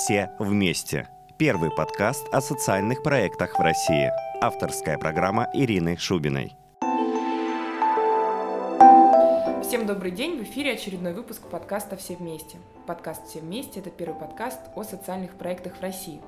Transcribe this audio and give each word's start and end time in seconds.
«Все 0.00 0.30
вместе». 0.38 1.10
Первый 1.36 1.70
подкаст 1.70 2.26
о 2.32 2.40
социальных 2.40 3.02
проектах 3.02 3.58
в 3.58 3.62
России. 3.62 4.10
Авторская 4.40 4.96
программа 4.96 5.50
Ирины 5.52 5.98
Шубиной. 5.98 6.56
Всем 9.62 9.84
добрый 9.86 10.10
день! 10.10 10.38
В 10.38 10.42
эфире 10.44 10.72
очередной 10.72 11.12
выпуск 11.12 11.42
подкаста 11.50 11.98
«Все 11.98 12.16
вместе». 12.16 12.56
Подкаст 12.86 13.26
«Все 13.26 13.40
вместе»— 13.40 13.80
это 13.80 13.90
первый 13.90 14.18
подкаст 14.18 14.58
о 14.74 14.84
социальных 14.84 15.32
проектах 15.32 15.76
в 15.76 15.82
России. 15.82 16.22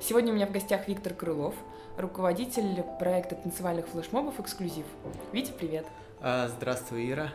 Сегодня 0.00 0.32
у 0.32 0.36
меня 0.36 0.46
в 0.46 0.52
гостях 0.52 0.88
Виктор 0.88 1.12
Крылов, 1.12 1.54
руководитель 1.98 2.82
проекта 2.98 3.34
танцевальных 3.34 3.86
флешмобов 3.88 4.40
«Эксклюзив». 4.40 4.86
Витя, 5.32 5.52
привет! 5.52 5.84
А, 6.22 6.48
здравствуй, 6.48 7.10
Ира. 7.10 7.28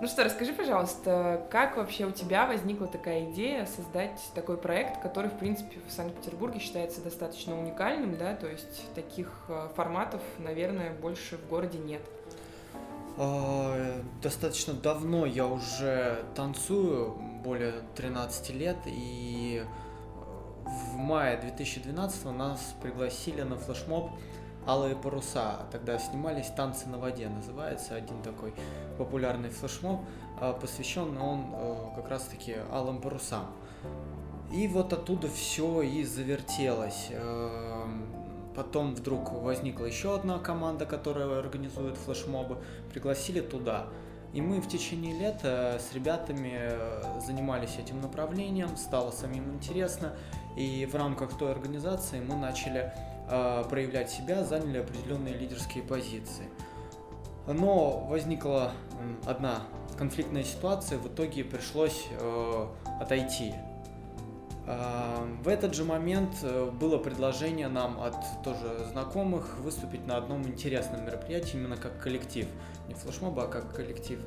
Ну 0.00 0.08
что, 0.08 0.24
расскажи, 0.24 0.52
пожалуйста, 0.52 1.46
как 1.50 1.76
вообще 1.76 2.04
у 2.04 2.10
тебя 2.10 2.46
возникла 2.46 2.88
такая 2.88 3.30
идея 3.30 3.64
создать 3.64 4.20
такой 4.34 4.56
проект, 4.56 5.00
который, 5.00 5.30
в 5.30 5.38
принципе, 5.38 5.78
в 5.86 5.92
Санкт-Петербурге 5.92 6.58
считается 6.58 7.00
достаточно 7.00 7.58
уникальным, 7.58 8.18
да, 8.18 8.34
то 8.34 8.48
есть 8.48 8.92
таких 8.94 9.30
э, 9.48 9.68
форматов, 9.76 10.20
наверное, 10.38 10.92
больше 10.92 11.38
в 11.38 11.48
городе 11.48 11.78
нет. 11.78 12.02
А, 13.16 14.02
достаточно 14.20 14.74
давно 14.74 15.26
я 15.26 15.46
уже 15.46 16.24
танцую, 16.34 17.12
более 17.44 17.74
13 17.94 18.50
лет, 18.50 18.78
и 18.86 19.62
э, 19.64 20.68
в 20.92 20.96
мае 20.96 21.38
2012 21.38 22.24
нас 22.36 22.74
пригласили 22.82 23.42
на 23.42 23.56
флешмоб 23.56 24.10
Алые 24.66 24.96
паруса. 24.96 25.66
Тогда 25.70 25.98
снимались 25.98 26.46
«Танцы 26.46 26.88
на 26.88 26.98
воде» 26.98 27.28
называется, 27.28 27.94
один 27.94 28.22
такой 28.22 28.54
популярный 28.96 29.50
флешмоб, 29.50 30.00
а, 30.40 30.54
посвящен 30.54 31.16
он 31.18 31.46
э, 31.52 31.76
как 31.96 32.08
раз-таки 32.08 32.56
алым 32.72 33.00
парусам. 33.00 33.46
И 34.52 34.66
вот 34.68 34.92
оттуда 34.92 35.28
все 35.28 35.82
и 35.82 36.04
завертелось. 36.04 37.08
Эм, 37.10 38.06
потом 38.54 38.94
вдруг 38.94 39.32
возникла 39.32 39.84
еще 39.84 40.14
одна 40.14 40.38
команда, 40.38 40.86
которая 40.86 41.38
организует 41.38 41.96
флешмобы. 41.96 42.58
Пригласили 42.90 43.40
туда. 43.40 43.86
И 44.32 44.40
мы 44.40 44.60
в 44.60 44.68
течение 44.68 45.18
лета 45.18 45.80
с 45.80 45.94
ребятами 45.94 46.52
э, 46.54 47.20
занимались 47.24 47.76
этим 47.78 48.00
направлением, 48.00 48.76
стало 48.76 49.10
самим 49.10 49.52
интересно. 49.54 50.12
И 50.56 50.86
в 50.86 50.94
рамках 50.94 51.36
той 51.36 51.50
организации 51.52 52.20
мы 52.20 52.36
начали 52.36 52.80
э, 52.80 53.13
проявлять 53.26 54.10
себя, 54.10 54.44
заняли 54.44 54.78
определенные 54.78 55.34
лидерские 55.34 55.82
позиции. 55.82 56.44
Но 57.46 58.06
возникла 58.08 58.72
одна 59.26 59.62
конфликтная 59.96 60.44
ситуация, 60.44 60.98
в 60.98 61.06
итоге 61.08 61.44
пришлось 61.44 62.06
э, 62.10 62.66
отойти. 63.00 63.54
Э, 64.66 65.26
в 65.42 65.48
этот 65.48 65.74
же 65.74 65.84
момент 65.84 66.36
э, 66.42 66.70
было 66.70 66.98
предложение 66.98 67.68
нам 67.68 68.00
от 68.00 68.16
тоже 68.42 68.86
знакомых 68.90 69.58
выступить 69.58 70.06
на 70.06 70.16
одном 70.16 70.46
интересном 70.46 71.04
мероприятии, 71.04 71.56
именно 71.56 71.76
как 71.76 72.00
коллектив. 72.00 72.46
Не 72.88 72.94
флешмоба, 72.94 73.44
а 73.44 73.46
как 73.46 73.74
коллектив. 73.74 74.20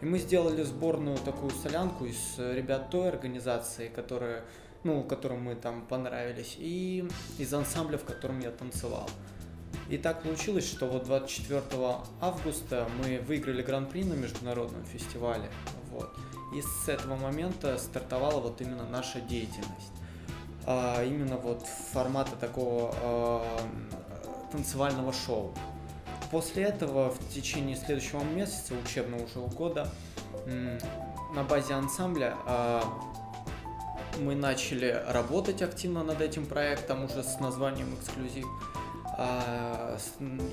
И 0.00 0.04
мы 0.04 0.18
сделали 0.18 0.62
сборную 0.62 1.16
такую 1.18 1.50
солянку 1.50 2.04
из 2.04 2.38
ребят 2.38 2.90
той 2.90 3.08
организации, 3.08 3.88
которая 3.88 4.42
ну, 4.86 5.02
которым 5.02 5.42
мы 5.42 5.56
там 5.56 5.82
понравились, 5.82 6.56
и 6.58 7.08
из 7.38 7.52
ансамбля, 7.52 7.98
в 7.98 8.04
котором 8.04 8.40
я 8.40 8.50
танцевал. 8.50 9.08
И 9.88 9.98
так 9.98 10.22
получилось, 10.22 10.66
что 10.66 10.86
вот 10.86 11.04
24 11.04 11.62
августа 12.20 12.88
мы 12.98 13.18
выиграли 13.20 13.62
гран-при 13.62 14.04
на 14.04 14.14
международном 14.14 14.84
фестивале. 14.84 15.48
Вот. 15.92 16.14
И 16.54 16.62
с 16.62 16.88
этого 16.88 17.16
момента 17.16 17.76
стартовала 17.78 18.40
вот 18.40 18.60
именно 18.60 18.88
наша 18.88 19.20
деятельность. 19.20 19.92
А, 20.64 21.04
именно 21.04 21.36
вот 21.36 21.66
формата 21.92 22.36
такого 22.36 22.94
а, 23.02 23.60
танцевального 24.52 25.12
шоу. 25.12 25.52
После 26.30 26.64
этого 26.64 27.10
в 27.10 27.28
течение 27.32 27.76
следующего 27.76 28.22
месяца, 28.22 28.74
учебного 28.74 29.24
уже 29.24 29.40
года, 29.54 29.88
на 30.46 31.42
базе 31.44 31.74
ансамбля 31.74 32.36
а, 32.46 32.82
мы 34.18 34.34
начали 34.34 35.02
работать 35.08 35.62
активно 35.62 36.02
над 36.02 36.20
этим 36.20 36.46
проектом 36.46 37.04
уже 37.04 37.22
с 37.22 37.40
названием 37.40 37.94
«Эксклюзив». 37.94 38.46
А, 39.18 39.96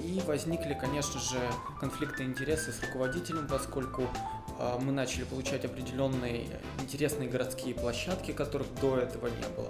и 0.03 0.21
возникли, 0.25 0.73
конечно 0.73 1.19
же, 1.19 1.39
конфликты 1.79 2.23
интересов 2.23 2.73
с 2.75 2.81
руководителем, 2.81 3.45
поскольку 3.47 4.03
а, 4.57 4.79
мы 4.79 4.93
начали 4.93 5.25
получать 5.25 5.65
определенные 5.65 6.47
интересные 6.81 7.27
городские 7.27 7.75
площадки, 7.75 8.31
которых 8.31 8.67
до 8.79 8.97
этого 8.99 9.27
не 9.27 9.55
было. 9.55 9.69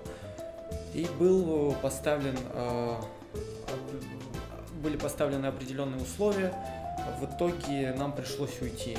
И 0.93 1.07
был 1.17 1.75
поставлен, 1.81 2.37
а, 2.53 3.03
были 4.83 4.97
поставлены 4.97 5.47
определенные 5.47 6.01
условия. 6.01 6.53
В 7.19 7.25
итоге 7.25 7.95
нам 7.97 8.13
пришлось 8.13 8.61
уйти 8.61 8.97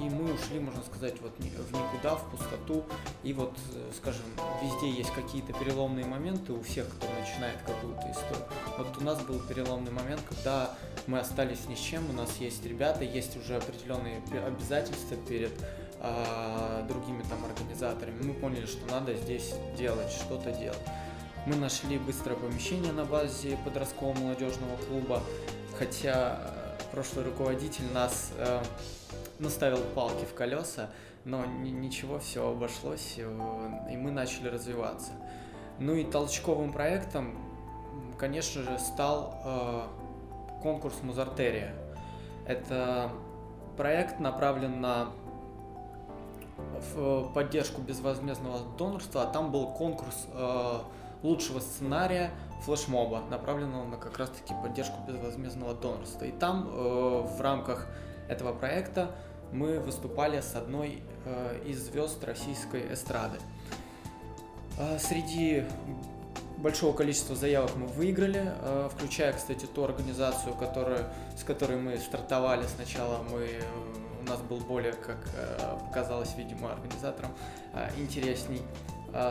и 0.00 0.08
мы 0.08 0.32
ушли, 0.32 0.60
можно 0.60 0.82
сказать, 0.82 1.14
вот 1.20 1.32
в 1.36 1.40
никуда, 1.40 2.16
в 2.16 2.30
пустоту. 2.30 2.84
И 3.22 3.32
вот, 3.32 3.56
э, 3.74 3.90
скажем, 3.96 4.24
везде 4.62 4.90
есть 4.90 5.12
какие-то 5.12 5.52
переломные 5.52 6.06
моменты 6.06 6.52
у 6.52 6.62
всех, 6.62 6.88
кто 6.88 7.06
начинает 7.08 7.58
какую-то 7.66 8.10
историю. 8.10 8.46
Вот 8.76 8.96
у 8.98 9.04
нас 9.04 9.20
был 9.22 9.40
переломный 9.40 9.90
момент, 9.90 10.22
когда 10.28 10.76
мы 11.06 11.18
остались 11.18 11.66
ни 11.68 11.74
с 11.74 11.78
чем, 11.78 12.08
у 12.10 12.12
нас 12.12 12.36
есть 12.38 12.64
ребята, 12.64 13.04
есть 13.04 13.36
уже 13.36 13.56
определенные 13.56 14.22
обязательства 14.46 15.16
перед 15.16 15.52
а, 16.00 16.86
другими 16.86 17.22
там 17.22 17.44
организаторами. 17.44 18.22
Мы 18.22 18.34
поняли, 18.34 18.66
что 18.66 18.86
надо 18.90 19.14
здесь 19.14 19.54
делать, 19.76 20.10
что-то 20.12 20.52
делать. 20.52 20.78
Мы 21.46 21.56
нашли 21.56 21.98
быстрое 21.98 22.36
помещение 22.36 22.92
на 22.92 23.04
базе 23.04 23.58
подросткового 23.64 24.16
молодежного 24.18 24.76
клуба, 24.76 25.22
хотя 25.78 26.38
э, 26.40 26.82
прошлый 26.92 27.24
руководитель 27.24 27.90
нас 27.92 28.32
э, 28.36 28.62
наставил 29.38 29.80
палки 29.94 30.24
в 30.24 30.34
колеса, 30.34 30.90
но 31.24 31.44
ничего, 31.44 32.18
все 32.18 32.50
обошлось, 32.50 33.18
и 33.18 33.96
мы 33.96 34.10
начали 34.10 34.48
развиваться. 34.48 35.12
Ну 35.78 35.94
и 35.94 36.04
толчковым 36.04 36.72
проектом, 36.72 37.36
конечно 38.18 38.62
же, 38.62 38.78
стал 38.78 39.40
э, 39.44 39.82
конкурс 40.62 40.96
Музартерия. 41.02 41.74
Это 42.46 43.10
проект 43.76 44.18
направлен 44.18 44.80
на 44.80 45.10
в 46.94 47.32
поддержку 47.32 47.80
безвозмездного 47.80 48.60
донорства, 48.76 49.22
а 49.22 49.26
там 49.26 49.52
был 49.52 49.68
конкурс 49.68 50.26
э, 50.32 50.78
лучшего 51.22 51.60
сценария 51.60 52.32
флешмоба, 52.64 53.22
направленного 53.30 53.84
на 53.84 53.96
как 53.96 54.18
раз-таки 54.18 54.54
поддержку 54.62 54.96
безвозмездного 55.06 55.74
донорства. 55.74 56.24
И 56.24 56.32
там 56.32 56.68
э, 56.68 57.22
в 57.36 57.40
рамках 57.40 57.86
этого 58.28 58.52
проекта 58.52 59.12
мы 59.52 59.80
выступали 59.80 60.40
с 60.40 60.54
одной 60.54 61.02
э, 61.24 61.60
из 61.66 61.84
звезд 61.86 62.22
российской 62.24 62.92
эстрады. 62.92 63.38
А 64.78 64.98
среди 64.98 65.64
большого 66.58 66.94
количества 66.96 67.34
заявок 67.34 67.74
мы 67.76 67.86
выиграли, 67.86 68.52
э, 68.54 68.88
включая, 68.94 69.32
кстати, 69.32 69.66
ту 69.66 69.84
организацию, 69.84 70.54
которую, 70.54 71.04
с 71.36 71.44
которой 71.44 71.78
мы 71.78 71.98
стартовали. 71.98 72.64
Сначала 72.74 73.22
мы, 73.22 73.48
у 74.22 74.28
нас 74.28 74.40
был 74.40 74.58
более, 74.58 74.92
как 74.92 75.18
э, 75.36 75.78
показалось, 75.86 76.34
видимо, 76.36 76.72
организатором 76.72 77.30
интересней 77.96 78.62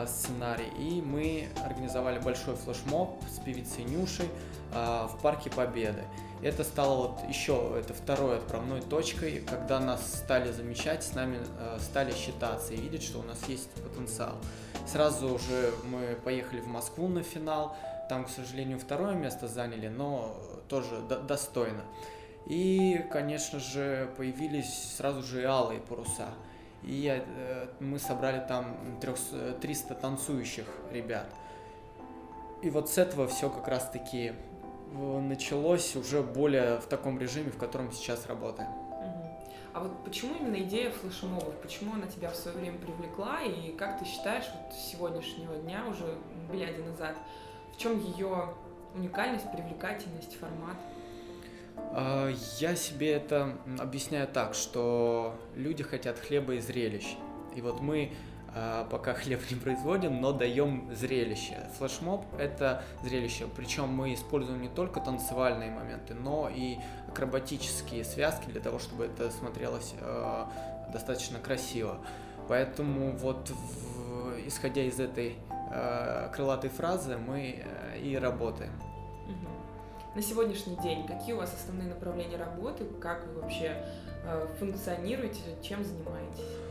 сценарий. 0.08 0.66
И 0.76 1.00
мы 1.00 1.48
организовали 1.64 2.18
большой 2.18 2.56
флешмоб 2.56 3.22
с 3.30 3.38
певицей 3.38 3.84
Нюшей 3.84 4.28
в 4.72 5.18
Парке 5.22 5.50
Победы. 5.50 6.02
Это 6.40 6.62
стало 6.62 7.08
вот 7.08 7.28
еще, 7.28 7.74
это 7.78 7.94
второй 7.94 8.38
отправной 8.38 8.80
точкой, 8.80 9.40
когда 9.40 9.80
нас 9.80 10.18
стали 10.18 10.52
замечать, 10.52 11.02
с 11.02 11.14
нами 11.14 11.38
э, 11.58 11.78
стали 11.80 12.12
считаться 12.12 12.74
и 12.74 12.76
видеть, 12.76 13.02
что 13.02 13.18
у 13.18 13.22
нас 13.24 13.42
есть 13.48 13.68
потенциал. 13.70 14.36
Сразу 14.86 15.38
же 15.38 15.72
мы 15.84 16.16
поехали 16.24 16.60
в 16.60 16.68
Москву 16.68 17.08
на 17.08 17.24
финал, 17.24 17.76
там, 18.08 18.24
к 18.24 18.30
сожалению, 18.30 18.78
второе 18.78 19.14
место 19.14 19.48
заняли, 19.48 19.88
но 19.88 20.36
тоже 20.68 21.00
до 21.08 21.18
достойно. 21.18 21.82
И, 22.46 23.04
конечно 23.10 23.58
же, 23.58 24.08
появились 24.16 24.94
сразу 24.96 25.22
же 25.22 25.44
алые 25.44 25.80
паруса. 25.80 26.28
И 26.84 27.22
э, 27.22 27.66
мы 27.80 27.98
собрали 27.98 28.46
там 28.46 28.76
300 29.60 29.94
танцующих 29.96 30.66
ребят. 30.92 31.26
И 32.62 32.70
вот 32.70 32.88
с 32.88 32.96
этого 32.96 33.26
все 33.28 33.50
как 33.50 33.68
раз-таки 33.68 34.32
началось 34.92 35.96
уже 35.96 36.22
более 36.22 36.78
в 36.78 36.86
таком 36.86 37.18
режиме, 37.18 37.50
в 37.50 37.58
котором 37.58 37.92
сейчас 37.92 38.26
работаем. 38.26 38.70
А 39.74 39.80
вот 39.80 39.92
почему 40.04 40.34
именно 40.34 40.60
идея 40.62 40.90
флешмобов? 40.90 41.54
Почему 41.62 41.94
она 41.94 42.06
тебя 42.06 42.30
в 42.30 42.34
свое 42.34 42.56
время 42.56 42.78
привлекла? 42.78 43.42
И 43.42 43.72
как 43.72 43.98
ты 43.98 44.04
считаешь, 44.06 44.44
вот 44.52 44.74
с 44.74 44.90
сегодняшнего 44.90 45.54
дня, 45.56 45.84
уже 45.88 46.18
глядя 46.50 46.82
назад, 46.82 47.16
в 47.72 47.78
чем 47.78 48.00
ее 48.00 48.54
уникальность, 48.94 49.50
привлекательность, 49.52 50.36
формат? 50.38 50.76
А, 51.76 52.28
я 52.58 52.74
себе 52.74 53.12
это 53.12 53.56
объясняю 53.78 54.26
так, 54.26 54.54
что 54.54 55.38
люди 55.54 55.84
хотят 55.84 56.18
хлеба 56.18 56.54
и 56.54 56.60
зрелищ. 56.60 57.16
И 57.54 57.60
вот 57.60 57.80
мы 57.80 58.12
пока 58.90 59.14
хлеб 59.14 59.40
не 59.50 59.56
производим, 59.56 60.20
но 60.20 60.32
даем 60.32 60.88
зрелище. 60.94 61.66
Флешмоб– 61.78 62.24
это 62.38 62.82
зрелище, 63.02 63.46
причем 63.54 63.88
мы 63.88 64.14
используем 64.14 64.62
не 64.62 64.68
только 64.68 65.00
танцевальные 65.00 65.70
моменты, 65.70 66.14
но 66.14 66.50
и 66.52 66.78
акробатические 67.08 68.04
связки 68.04 68.46
для 68.50 68.60
того, 68.60 68.78
чтобы 68.78 69.04
это 69.04 69.30
смотрелось 69.30 69.94
э, 70.00 70.44
достаточно 70.92 71.38
красиво. 71.38 71.98
Поэтому 72.48 73.12
вот 73.12 73.50
в, 73.50 74.46
исходя 74.46 74.82
из 74.82 74.98
этой 74.98 75.36
э, 75.70 76.30
крылатой 76.34 76.70
фразы 76.70 77.18
мы 77.18 77.62
э, 77.62 78.00
и 78.00 78.16
работаем. 78.16 78.72
На 80.14 80.22
сегодняшний 80.22 80.76
день 80.76 81.06
какие 81.06 81.34
у 81.34 81.36
вас 81.36 81.54
основные 81.54 81.88
направления 81.88 82.38
работы, 82.38 82.84
как 83.00 83.26
вы 83.26 83.42
вообще 83.42 83.84
э, 84.24 84.46
функционируете, 84.58 85.40
чем 85.62 85.84
занимаетесь? 85.84 86.67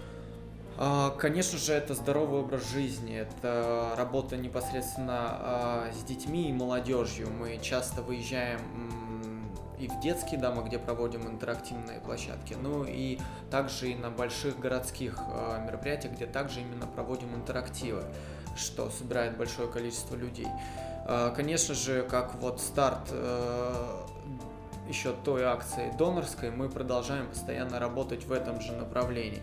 А, 0.80 1.10
конечно 1.12 1.58
же, 1.58 1.74
это 1.74 1.96
здоровый 1.96 2.42
образ 2.42 2.70
жизни, 2.70 3.18
это 3.18 3.94
работа 3.98 4.38
непосредственно 4.38 5.16
а, 5.18 5.92
с 5.92 6.04
детьми 6.04 6.50
и 6.50 6.54
молодежью. 6.54 7.30
Мы 7.32 7.60
часто 7.62 8.04
выезжаем 8.04 8.60
и 9.80 9.88
в 9.88 10.00
детские 10.00 10.40
дома, 10.40 10.64
где 10.64 10.78
проводим 10.80 11.28
интерактивные 11.28 12.00
площадки, 12.00 12.56
ну 12.60 12.84
и 12.84 13.20
также 13.52 13.92
и 13.92 13.96
на 13.96 14.10
больших 14.10 14.60
городских 14.60 15.20
э, 15.20 15.64
мероприятиях, 15.68 16.14
где 16.14 16.26
также 16.26 16.62
именно 16.62 16.88
проводим 16.88 17.36
интерактивы, 17.36 18.04
что 18.56 18.90
собирает 18.90 19.38
большое 19.38 19.68
количество 19.68 20.16
людей. 20.16 20.48
Конечно 21.36 21.76
же, 21.76 22.02
как 22.02 22.34
вот 22.42 22.60
старт 22.60 23.10
э, 23.12 23.98
еще 24.90 25.14
той 25.24 25.44
акции 25.44 25.94
донорской, 25.98 26.50
мы 26.50 26.70
продолжаем 26.70 27.28
постоянно 27.28 27.80
работать 27.80 28.26
в 28.26 28.32
этом 28.32 28.60
же 28.62 28.74
направлении. 28.74 29.42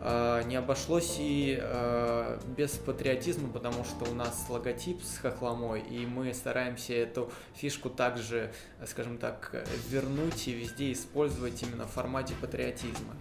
А, 0.00 0.42
не 0.42 0.56
обошлось 0.56 1.16
и 1.18 1.58
а, 1.60 2.38
без 2.56 2.72
патриотизма, 2.72 3.48
потому 3.48 3.84
что 3.84 4.10
у 4.10 4.14
нас 4.14 4.46
логотип 4.48 5.02
с 5.02 5.18
хохломой, 5.18 5.80
и 5.80 6.06
мы 6.06 6.32
стараемся 6.34 6.92
эту 6.92 7.30
фишку 7.54 7.88
также, 7.88 8.52
скажем 8.86 9.18
так, 9.18 9.66
вернуть 9.88 10.48
и 10.48 10.52
везде 10.52 10.92
использовать 10.92 11.62
именно 11.62 11.86
в 11.86 11.90
формате 11.90 12.34
патриотизма. 12.40 13.16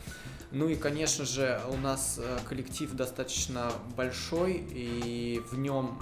Ну 0.52 0.70
и, 0.70 0.76
конечно 0.76 1.26
же, 1.26 1.60
у 1.70 1.78
нас 1.78 2.20
а, 2.20 2.40
коллектив 2.48 2.92
достаточно 2.94 3.72
большой, 3.96 4.54
и 4.70 5.42
в 5.52 5.58
нем 5.58 6.00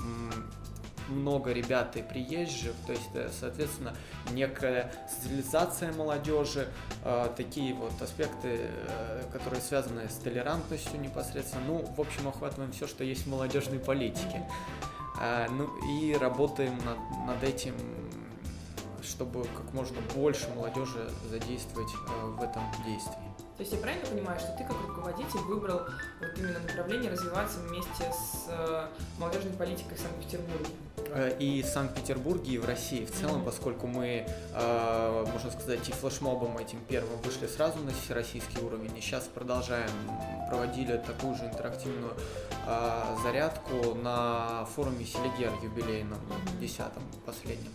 много 1.08 1.52
ребят 1.52 1.96
и 1.96 2.02
приезжих, 2.02 2.74
то 2.86 2.94
есть, 2.94 3.10
э, 3.14 3.30
соответственно, 3.40 3.96
некая 4.32 4.92
социализация 5.10 5.92
молодежи, 5.94 6.68
э, 7.04 7.30
такие 7.36 7.74
вот 7.74 8.00
аспекты, 8.02 8.60
э, 8.62 9.24
которые 9.32 9.62
связаны 9.62 10.10
с 10.10 10.16
толерантностью 10.16 11.00
непосредственно. 11.00 11.64
Ну, 11.68 11.86
в 11.96 12.00
общем, 12.00 12.28
охватываем 12.28 12.72
все, 12.72 12.88
что 12.88 13.04
есть 13.04 13.26
в 13.26 13.30
молодежной 13.30 13.80
политике. 13.80 14.44
Ну 15.52 15.70
и 15.88 16.16
работаем 16.16 16.76
над, 16.80 17.28
над 17.28 17.44
этим 17.44 17.76
чтобы 19.04 19.44
как 19.44 19.74
можно 19.74 19.98
больше 20.16 20.50
молодежи 20.56 21.08
задействовать 21.30 21.92
в 22.38 22.42
этом 22.42 22.64
действии. 22.86 23.23
То 23.58 23.62
есть 23.62 23.72
я 23.72 23.80
правильно 23.80 24.06
понимаю, 24.08 24.40
что 24.40 24.52
ты 24.58 24.64
как 24.64 24.76
руководитель 24.82 25.40
выбрал 25.42 25.82
вот 26.20 26.38
именно 26.38 26.60
направление 26.60 27.12
развиваться 27.12 27.60
вместе 27.60 28.12
с 28.12 28.46
э, 28.48 28.88
молодежной 29.20 29.54
политикой 29.54 29.96
в 29.96 30.00
Санкт-Петербурге? 30.00 30.70
Э, 31.10 31.38
и 31.38 31.62
в 31.62 31.68
Санкт-Петербурге, 31.68 32.54
и 32.54 32.58
в 32.58 32.66
России 32.66 33.06
в 33.06 33.12
целом, 33.12 33.42
mm-hmm. 33.42 33.46
поскольку 33.46 33.86
мы, 33.86 34.26
э, 34.54 35.26
можно 35.32 35.52
сказать, 35.52 35.88
и 35.88 35.92
флешмобом 35.92 36.58
этим 36.58 36.80
первым 36.90 37.22
вышли 37.22 37.46
сразу 37.46 37.78
на 37.80 37.92
всероссийский 37.92 38.60
уровень, 38.60 38.98
и 38.98 39.02
сейчас 39.02 39.26
продолжаем, 39.26 39.92
проводили 40.50 40.98
такую 40.98 41.36
же 41.36 41.46
интерактивную 41.46 42.14
зарядку 43.24 43.94
на 43.96 44.66
форуме 44.74 45.06
Селигер 45.06 45.52
юбилейном, 45.62 46.20
десятом, 46.62 47.04
последнем. 47.26 47.72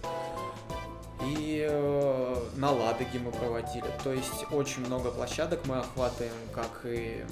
И 1.24 1.66
э, 1.68 2.36
на 2.56 2.70
Ладоге 2.70 3.18
мы 3.18 3.32
проводили. 3.32 3.86
То 4.04 4.12
есть 4.12 4.46
очень 4.52 4.86
много 4.86 5.10
площадок 5.10 5.66
мы 5.66 5.78
охватываем, 5.78 6.32
как 6.54 6.82
и 6.84 7.24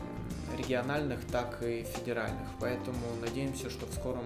региональных, 0.58 1.20
так 1.30 1.62
и 1.62 1.84
федеральных. 1.84 2.48
Поэтому 2.60 2.98
надеемся, 3.20 3.70
что 3.70 3.86
в 3.86 3.92
скором 3.92 4.24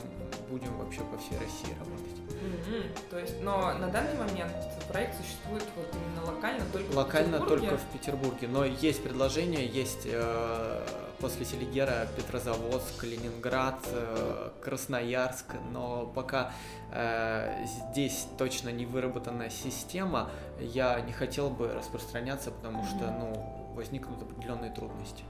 будем 0.48 0.76
вообще 0.78 1.00
по 1.00 1.18
всей 1.18 1.38
России 1.38 1.76
работать. 1.78 2.19
Mm-hmm. 2.40 3.10
То 3.10 3.18
есть, 3.18 3.42
но 3.42 3.72
на 3.74 3.88
данный 3.88 4.14
момент 4.14 4.52
проект 4.88 5.16
существует 5.16 5.64
вот 5.76 5.86
именно 5.94 6.26
локально 6.26 6.64
только 6.72 6.92
локально 6.94 7.38
в 7.38 7.42
Петербурге? 7.42 7.68
только 7.68 7.82
в 7.82 7.92
Петербурге, 7.92 8.48
но 8.48 8.64
есть 8.64 9.02
предложение, 9.02 9.66
есть 9.66 10.02
э, 10.06 10.86
после 11.20 11.44
Селигера 11.44 12.08
Петрозаводск, 12.16 13.04
Ленинград, 13.04 13.78
э, 13.86 14.50
Красноярск, 14.62 15.46
но 15.72 16.06
пока 16.06 16.52
э, 16.92 17.64
здесь 17.92 18.26
точно 18.38 18.70
не 18.70 18.86
выработана 18.86 19.50
система, 19.50 20.30
я 20.60 21.00
не 21.00 21.12
хотел 21.12 21.50
бы 21.50 21.72
распространяться, 21.72 22.50
потому 22.50 22.82
mm-hmm. 22.82 22.96
что 22.96 23.10
ну 23.12 23.60
возникнут 23.80 24.22
определенные 24.22 24.70
трудности. 24.70 25.24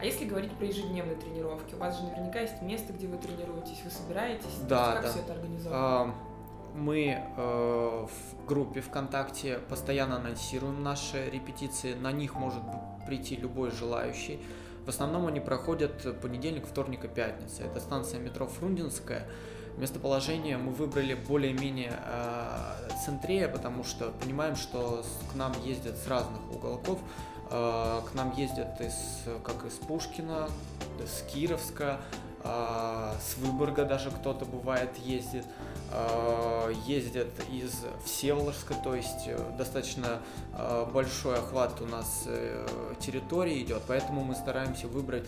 А 0.00 0.04
если 0.04 0.24
говорить 0.26 0.52
про 0.52 0.66
ежедневные 0.66 1.16
тренировки, 1.16 1.74
у 1.74 1.78
вас 1.78 1.98
же 1.98 2.04
наверняка 2.04 2.38
есть 2.38 2.62
место, 2.62 2.92
где 2.92 3.08
вы 3.08 3.18
тренируетесь, 3.18 3.82
вы 3.84 3.90
собираетесь? 3.90 4.54
Да, 4.68 4.92
как 4.92 5.02
да. 5.02 5.10
все 5.10 5.18
это 5.20 5.32
организовано? 5.32 5.76
А, 5.76 6.14
мы 6.74 7.20
э, 7.36 8.06
в 8.06 8.46
группе 8.46 8.80
ВКонтакте 8.80 9.58
постоянно 9.68 10.16
анонсируем 10.16 10.84
наши 10.84 11.28
репетиции, 11.30 11.94
на 11.94 12.12
них 12.12 12.36
может 12.36 12.62
прийти 13.06 13.34
любой 13.34 13.72
желающий. 13.72 14.38
В 14.86 14.88
основном 14.88 15.26
они 15.26 15.40
проходят 15.40 16.20
понедельник, 16.20 16.64
вторник 16.64 17.04
и 17.04 17.08
пятница. 17.08 17.64
Это 17.64 17.80
станция 17.80 18.20
метро 18.20 18.46
Фрунзенская. 18.46 19.26
Местоположение 19.78 20.58
мы 20.58 20.72
выбрали 20.72 21.14
более-менее 21.14 21.92
э, 21.92 22.88
центре, 23.04 23.48
потому 23.48 23.84
что 23.84 24.10
понимаем, 24.10 24.56
что 24.56 25.04
к 25.32 25.34
нам 25.34 25.52
ездят 25.64 25.96
с 25.96 26.06
разных 26.06 26.40
уголков. 26.52 26.98
Э, 27.50 28.00
к 28.10 28.14
нам 28.14 28.34
ездят 28.36 28.80
из, 28.80 28.94
как 29.42 29.64
из 29.64 29.74
Пушкина, 29.74 30.48
с 31.04 31.22
Кировска, 31.32 32.00
э, 32.44 33.12
с 33.22 33.38
Выборга 33.38 33.84
даже 33.84 34.10
кто-то 34.10 34.44
бывает 34.44 34.96
ездит. 34.98 35.46
Э, 35.90 36.70
ездят 36.86 37.28
из 37.50 37.72
Всеволожска, 38.04 38.74
то 38.74 38.94
есть 38.94 39.30
достаточно 39.56 40.20
большой 40.92 41.38
охват 41.38 41.80
у 41.80 41.86
нас 41.86 42.26
территории 43.00 43.62
идет, 43.62 43.82
поэтому 43.86 44.22
мы 44.22 44.34
стараемся 44.34 44.86
выбрать 44.86 45.24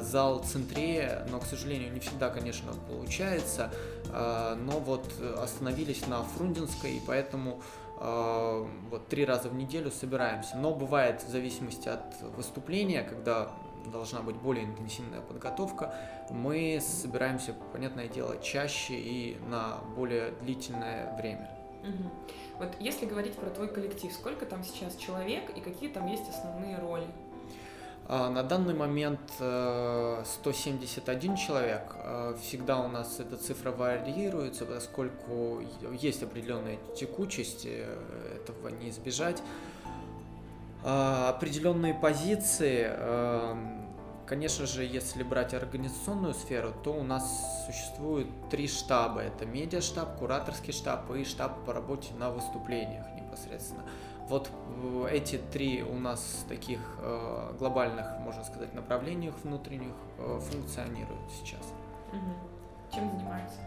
зал 0.00 0.38
центре, 0.38 1.26
но, 1.30 1.38
к 1.38 1.44
сожалению, 1.44 1.92
не 1.92 2.00
всегда, 2.00 2.30
конечно, 2.30 2.72
получается, 2.88 3.70
но 4.10 4.80
вот 4.80 5.04
остановились 5.38 6.06
на 6.06 6.22
Фрунзенской, 6.22 6.92
и 6.92 7.02
поэтому 7.06 7.60
вот 8.00 9.08
три 9.08 9.24
раза 9.26 9.50
в 9.50 9.54
неделю 9.54 9.90
собираемся. 9.90 10.56
Но 10.56 10.74
бывает 10.74 11.22
в 11.22 11.28
зависимости 11.28 11.88
от 11.88 12.20
выступления, 12.36 13.02
когда 13.02 13.50
должна 13.92 14.20
быть 14.20 14.36
более 14.36 14.64
интенсивная 14.64 15.20
подготовка, 15.20 15.94
мы 16.30 16.80
собираемся, 16.80 17.54
понятное 17.72 18.08
дело, 18.08 18.40
чаще 18.42 18.94
и 18.94 19.38
на 19.48 19.78
более 19.96 20.32
длительное 20.42 21.14
время. 21.16 21.50
Угу. 21.82 22.10
Вот 22.58 22.76
если 22.78 23.06
говорить 23.06 23.34
про 23.34 23.50
твой 23.50 23.68
коллектив, 23.68 24.12
сколько 24.12 24.46
там 24.46 24.64
сейчас 24.64 24.96
человек 24.96 25.50
и 25.56 25.60
какие 25.60 25.88
там 25.90 26.06
есть 26.06 26.28
основные 26.28 26.78
роли? 26.78 27.06
А, 28.12 28.28
на 28.28 28.42
данный 28.42 28.74
момент 28.74 29.20
171 29.36 31.32
э, 31.32 31.36
человек. 31.36 31.94
А, 31.94 32.36
всегда 32.42 32.80
у 32.80 32.88
нас 32.88 33.20
эта 33.20 33.36
цифра 33.36 33.70
варьируется, 33.70 34.66
поскольку 34.66 35.62
есть 35.92 36.20
определенная 36.24 36.76
текучесть, 36.96 37.66
э, 37.66 37.86
этого 38.34 38.66
не 38.66 38.90
избежать. 38.90 39.40
А, 40.82 41.28
определенные 41.28 41.94
позиции, 41.94 42.90
конечно 44.26 44.66
же, 44.66 44.82
если 44.82 45.22
брать 45.22 45.54
организационную 45.54 46.34
сферу, 46.34 46.72
то 46.82 46.92
у 46.92 47.04
нас 47.04 47.64
существует 47.66 48.26
три 48.50 48.66
штаба. 48.66 49.20
Это 49.20 49.46
медиаштаб, 49.46 50.18
кураторский 50.18 50.72
штаб 50.72 51.08
и 51.12 51.24
штаб 51.24 51.64
по 51.64 51.72
работе 51.72 52.12
на 52.18 52.30
выступлениях 52.30 53.06
непосредственно. 53.14 53.84
Вот 54.30 54.48
э, 54.82 55.08
эти 55.10 55.38
три 55.52 55.82
у 55.82 55.98
нас 55.98 56.44
таких 56.48 56.78
э, 57.00 57.52
глобальных, 57.58 58.06
можно 58.20 58.44
сказать, 58.44 58.72
направлениях 58.74 59.34
внутренних 59.42 59.92
э, 60.18 60.38
функционируют 60.40 61.30
сейчас. 61.42 61.66
Угу. 62.12 62.94
Чем 62.94 63.10
занимаются? 63.10 63.58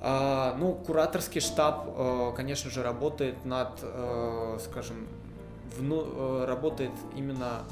А, 0.00 0.56
ну, 0.58 0.72
кураторский 0.72 1.40
штаб, 1.40 1.88
э, 1.88 2.32
конечно 2.34 2.70
же, 2.70 2.82
работает 2.82 3.44
над, 3.44 3.78
э, 3.82 4.58
скажем, 4.64 5.06
вну, 5.76 6.04
э, 6.06 6.44
работает 6.46 6.92
именно 7.14 7.64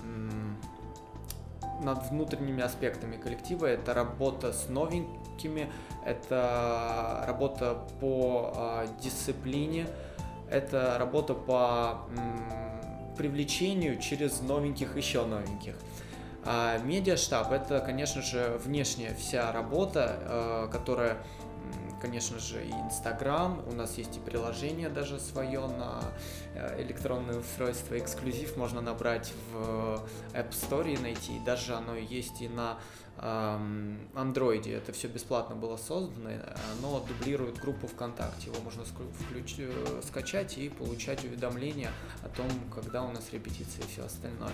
над 1.83 2.11
внутренними 2.11 2.63
аспектами 2.63 3.17
коллектива. 3.17 3.67
Это 3.67 3.95
работа 3.95 4.53
с 4.53 4.69
новенькими, 4.69 5.71
это 6.05 7.25
работа 7.27 7.79
по 8.01 8.85
дисциплине, 9.01 9.87
это 10.51 10.97
работа 10.99 11.35
по 11.35 12.07
привлечению 13.17 14.01
через 14.01 14.41
новеньких 14.41 14.97
еще 14.97 15.25
новеньких. 15.25 15.77
А 16.45 16.79
медиаштаб 16.79 17.53
это, 17.53 17.81
конечно 17.81 18.21
же, 18.21 18.61
внешняя 18.65 19.15
вся 19.15 19.51
работа, 19.53 20.19
э, 20.21 20.69
которая 20.71 21.17
конечно 22.05 22.39
же, 22.39 22.63
и 22.63 22.71
Инстаграм, 22.71 23.63
у 23.67 23.73
нас 23.73 23.97
есть 23.97 24.19
и 24.19 24.21
приложение 24.21 24.91
даже 24.91 25.19
свое 25.19 25.61
на 25.61 26.03
э, 26.55 26.83
электронное 26.83 27.39
устройство, 27.39 27.99
эксклюзив 27.99 28.59
можно 28.59 28.83
набрать 28.83 29.33
в 29.51 30.03
App 30.35 30.51
Store 30.51 30.93
и 30.93 30.99
найти, 30.99 31.41
даже 31.47 31.73
оно 31.75 31.95
есть 31.95 32.43
и 32.43 32.49
на 32.49 32.77
андроиде. 33.17 34.73
Это 34.75 34.93
все 34.93 35.09
бесплатно 35.09 35.55
было 35.55 35.77
создано, 35.77 36.31
оно 36.79 37.01
дублирует 37.01 37.59
группу 37.59 37.87
ВКонтакте. 37.87 38.51
Его 38.51 38.61
можно 38.63 38.85
включ... 38.85 39.57
Э, 39.59 40.01
скачать 40.07 40.59
и 40.59 40.69
получать 40.69 41.25
уведомления 41.25 41.91
о 42.23 42.29
том, 42.29 42.49
когда 42.75 43.03
у 43.03 43.13
нас 43.13 43.33
репетиции 43.33 43.83
и 43.83 43.87
все 43.91 44.05
остальное. 44.05 44.53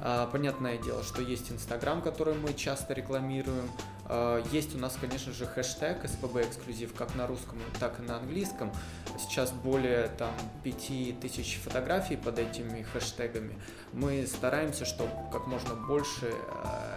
А, 0.00 0.26
понятное 0.26 0.78
дело, 0.78 1.02
что 1.02 1.22
есть 1.22 1.50
Инстаграм, 1.50 2.02
который 2.02 2.34
мы 2.34 2.54
часто 2.54 2.94
рекламируем. 2.94 3.70
А, 4.06 4.42
есть 4.50 4.74
у 4.74 4.78
нас, 4.78 4.96
конечно 5.00 5.32
же, 5.32 5.46
хэштег 5.46 6.04
SPB 6.04 6.48
эксклюзив 6.48 6.94
как 6.94 7.14
на 7.14 7.26
русском, 7.26 7.58
так 7.80 8.00
и 8.00 8.02
на 8.02 8.16
английском. 8.16 8.72
Сейчас 9.18 9.52
более 9.52 10.08
там 10.08 10.32
5000 10.62 11.60
фотографий 11.62 12.16
под 12.16 12.38
этими 12.38 12.82
хэштегами. 12.82 13.58
Мы 13.92 14.26
стараемся, 14.26 14.84
чтобы 14.84 15.10
как 15.32 15.46
можно 15.46 15.74
больше 15.74 16.26
э, 16.32 16.93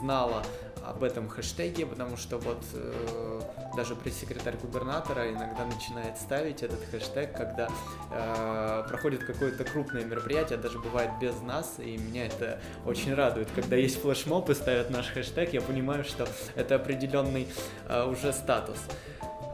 знала 0.00 0.42
об 0.88 1.04
этом 1.04 1.28
хэштеге, 1.28 1.86
потому 1.86 2.16
что 2.16 2.38
вот 2.38 2.62
э, 2.72 3.40
даже 3.76 3.94
пресс-секретарь 3.94 4.56
губернатора 4.56 5.30
иногда 5.30 5.64
начинает 5.66 6.16
ставить 6.16 6.62
этот 6.62 6.80
хэштег, 6.90 7.36
когда 7.36 7.68
э, 8.10 8.84
проходит 8.88 9.24
какое-то 9.24 9.64
крупное 9.64 10.04
мероприятие, 10.04 10.58
даже 10.58 10.78
бывает 10.78 11.10
без 11.20 11.38
нас, 11.42 11.74
и 11.78 11.96
меня 11.98 12.26
это 12.26 12.60
очень 12.86 13.14
радует. 13.14 13.48
Когда 13.54 13.76
есть 13.76 14.00
флешмоб 14.00 14.48
и 14.50 14.54
ставят 14.54 14.90
наш 14.90 15.08
хэштег, 15.08 15.52
я 15.52 15.60
понимаю, 15.60 16.04
что 16.04 16.26
это 16.54 16.76
определенный 16.76 17.48
э, 17.88 18.04
уже 18.06 18.32
статус. 18.32 18.78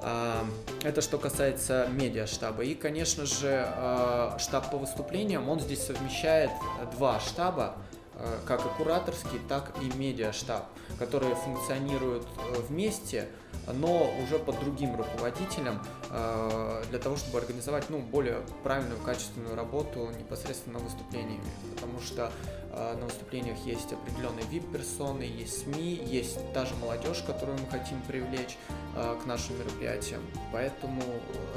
Э, 0.02 0.44
это 0.82 1.00
что 1.00 1.18
касается 1.18 1.88
медиа-штаба. 1.90 2.62
И, 2.62 2.74
конечно 2.74 3.26
же, 3.26 3.66
э, 3.66 4.36
штаб 4.38 4.70
по 4.70 4.76
выступлениям, 4.76 5.48
он 5.48 5.58
здесь 5.60 5.84
совмещает 5.84 6.50
два 6.96 7.18
штаба. 7.20 7.76
Э, 8.24 8.38
как 8.46 8.64
и 8.64 8.68
кураторский, 8.78 9.38
так 9.48 9.72
и 9.82 9.96
медиаштаб, 9.98 10.64
которые 10.98 11.34
функционируют 11.34 12.26
э, 12.38 12.60
вместе, 12.68 13.28
но 13.70 14.10
уже 14.22 14.38
под 14.38 14.58
другим 14.60 14.96
руководителем 14.96 15.78
э, 16.10 16.84
для 16.88 16.98
того, 16.98 17.16
чтобы 17.16 17.38
организовать 17.38 17.90
ну, 17.90 17.98
более 17.98 18.40
правильную, 18.62 18.98
качественную 19.00 19.56
работу 19.56 20.08
непосредственно 20.18 20.78
выступлениями. 20.78 21.44
Потому 21.74 22.00
что 22.00 22.32
на 22.72 23.04
выступлениях 23.04 23.56
есть 23.64 23.92
определенные 23.92 24.44
VIP-персоны, 24.46 25.22
есть 25.22 25.62
СМИ, 25.62 26.02
есть 26.04 26.40
та 26.52 26.66
же 26.66 26.74
молодежь, 26.74 27.22
которую 27.24 27.56
мы 27.56 27.68
хотим 27.68 28.02
привлечь 28.02 28.58
к 28.96 29.26
нашим 29.26 29.56
мероприятиям. 29.60 30.22
Поэтому 30.52 31.00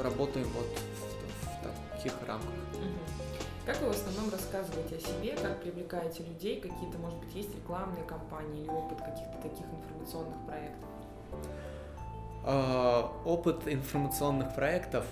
работаем 0.00 0.46
вот 0.54 0.68
в 1.42 1.96
таких 1.96 2.12
рамках. 2.24 2.67
Как 3.68 3.82
вы 3.82 3.88
в 3.88 3.90
основном 3.90 4.30
рассказываете 4.30 4.96
о 4.96 4.98
себе, 4.98 5.36
как 5.36 5.60
привлекаете 5.60 6.22
людей, 6.22 6.58
какие-то, 6.58 6.96
может 6.96 7.18
быть, 7.18 7.34
есть 7.34 7.54
рекламные 7.54 8.02
кампании 8.04 8.62
или 8.62 8.70
опыт 8.70 8.96
каких-то 8.96 9.36
таких 9.42 9.66
информационных 9.66 10.38
проектов? 10.46 10.88
А, 12.46 13.12
опыт 13.26 13.68
информационных 13.68 14.54
проектов 14.54 15.04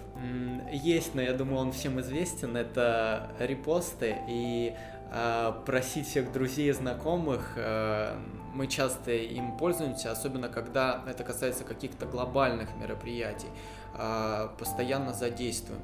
есть, 0.73 1.15
но 1.15 1.21
я 1.21 1.35
думаю, 1.35 1.59
он 1.59 1.73
всем 1.73 2.01
известен. 2.01 2.57
Это 2.57 3.31
репосты 3.39 4.17
и 4.27 4.75
а, 5.13 5.53
просить 5.67 6.07
всех 6.09 6.33
друзей 6.33 6.71
и 6.71 6.73
знакомых. 6.73 7.53
А, 7.59 8.19
мы 8.55 8.69
часто 8.69 9.11
им 9.11 9.59
пользуемся, 9.59 10.13
особенно 10.13 10.49
когда 10.49 11.05
это 11.07 11.25
касается 11.25 11.65
каких-то 11.65 12.07
глобальных 12.07 12.75
мероприятий. 12.77 13.49
Постоянно 14.59 15.13
задействуем 15.13 15.83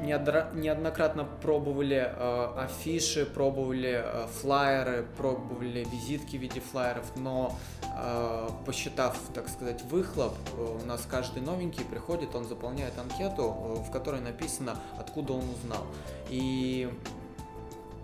неоднократно 0.00 1.24
пробовали 1.42 2.12
э, 2.14 2.52
афиши, 2.56 3.26
пробовали 3.26 4.02
э, 4.04 4.26
флайеры, 4.40 5.06
пробовали 5.16 5.84
визитки 5.90 6.36
в 6.36 6.40
виде 6.40 6.60
флайеров, 6.60 7.04
но 7.16 7.56
э, 7.82 8.48
посчитав, 8.66 9.18
так 9.34 9.48
сказать, 9.48 9.82
выхлоп, 9.82 10.34
э, 10.56 10.78
у 10.82 10.86
нас 10.86 11.06
каждый 11.10 11.42
новенький 11.42 11.84
приходит, 11.84 12.34
он 12.34 12.44
заполняет 12.44 12.98
анкету, 12.98 13.42
э, 13.42 13.74
в 13.82 13.90
которой 13.90 14.20
написано, 14.20 14.76
откуда 14.98 15.34
он 15.34 15.44
узнал. 15.50 15.84
И 16.30 16.90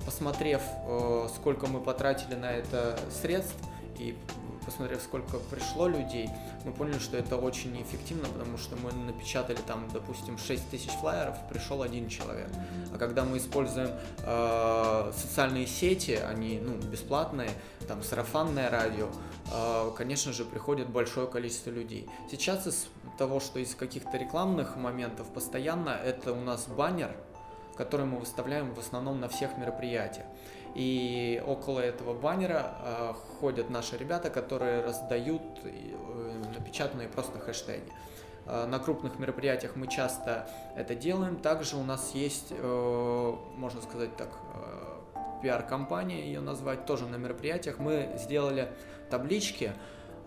посмотрев, 0.05 0.63
э, 0.87 1.29
сколько 1.35 1.67
мы 1.67 1.81
потратили 1.81 2.35
на 2.35 2.53
это 2.53 2.99
средств, 3.11 3.57
и 3.99 4.17
посмотрев, 4.65 5.03
сколько 5.03 5.39
пришло 5.39 5.87
людей, 5.87 6.29
мы 6.65 6.73
поняли, 6.73 6.99
что 6.99 7.17
это 7.17 7.37
очень 7.37 7.73
неэффективно, 7.73 8.29
потому 8.29 8.59
что 8.59 8.77
мы 8.77 8.93
напечатали 8.93 9.59
там, 9.67 9.89
допустим, 9.93 10.39
6 10.39 10.71
тысяч 10.71 10.91
флайеров, 10.91 11.37
пришел 11.49 11.83
один 11.83 12.09
человек. 12.09 12.49
А 12.93 12.99
когда 12.99 13.25
мы 13.25 13.39
используем 13.39 13.91
э, 14.23 15.13
социальные 15.17 15.67
сети, 15.67 16.13
они 16.13 16.61
ну, 16.61 16.75
бесплатные, 16.77 17.51
там 17.87 18.03
сарафанное 18.03 18.71
радио, 18.71 19.09
э, 19.53 19.91
конечно 19.97 20.33
же, 20.33 20.45
приходит 20.45 20.89
большое 20.89 21.27
количество 21.27 21.71
людей. 21.71 22.09
Сейчас 22.31 22.67
из 22.67 22.89
того, 23.19 23.41
что 23.41 23.59
из 23.59 23.75
каких-то 23.75 24.17
рекламных 24.17 24.77
моментов 24.77 25.27
постоянно, 25.29 25.91
это 25.91 26.33
у 26.33 26.41
нас 26.41 26.67
баннер, 26.67 27.15
который 27.77 28.07
мы 28.07 28.19
выставляем 28.19 28.75
в 28.75 28.79
основном 28.79 29.21
на 29.21 29.29
всех 29.29 29.57
мероприятиях. 29.59 30.27
И 30.75 31.43
около 31.47 31.81
этого 31.81 32.15
баннера 32.15 32.75
э, 32.83 33.13
ходят 33.39 33.71
наши 33.71 33.97
ребята, 33.97 34.29
которые 34.29 34.83
раздают 34.83 35.43
э, 35.63 35.95
напечатанные 36.59 37.09
просто 37.09 37.39
хэштеги. 37.39 37.93
Э, 38.47 38.67
на 38.67 38.79
крупных 38.81 39.19
мероприятиях 39.19 39.77
мы 39.77 39.87
часто 39.87 40.49
это 40.77 40.95
делаем. 40.95 41.37
Также 41.37 41.77
у 41.77 41.85
нас 41.85 42.13
есть, 42.15 42.49
э, 42.51 43.35
можно 43.57 43.83
сказать 43.83 44.17
так, 44.17 44.31
э, 44.55 45.41
пиар-компания 45.43 46.27
ее 46.27 46.41
назвать, 46.41 46.87
тоже 46.87 47.07
на 47.07 47.17
мероприятиях. 47.17 47.79
Мы 47.79 48.11
сделали 48.19 48.69
таблички, 49.11 49.73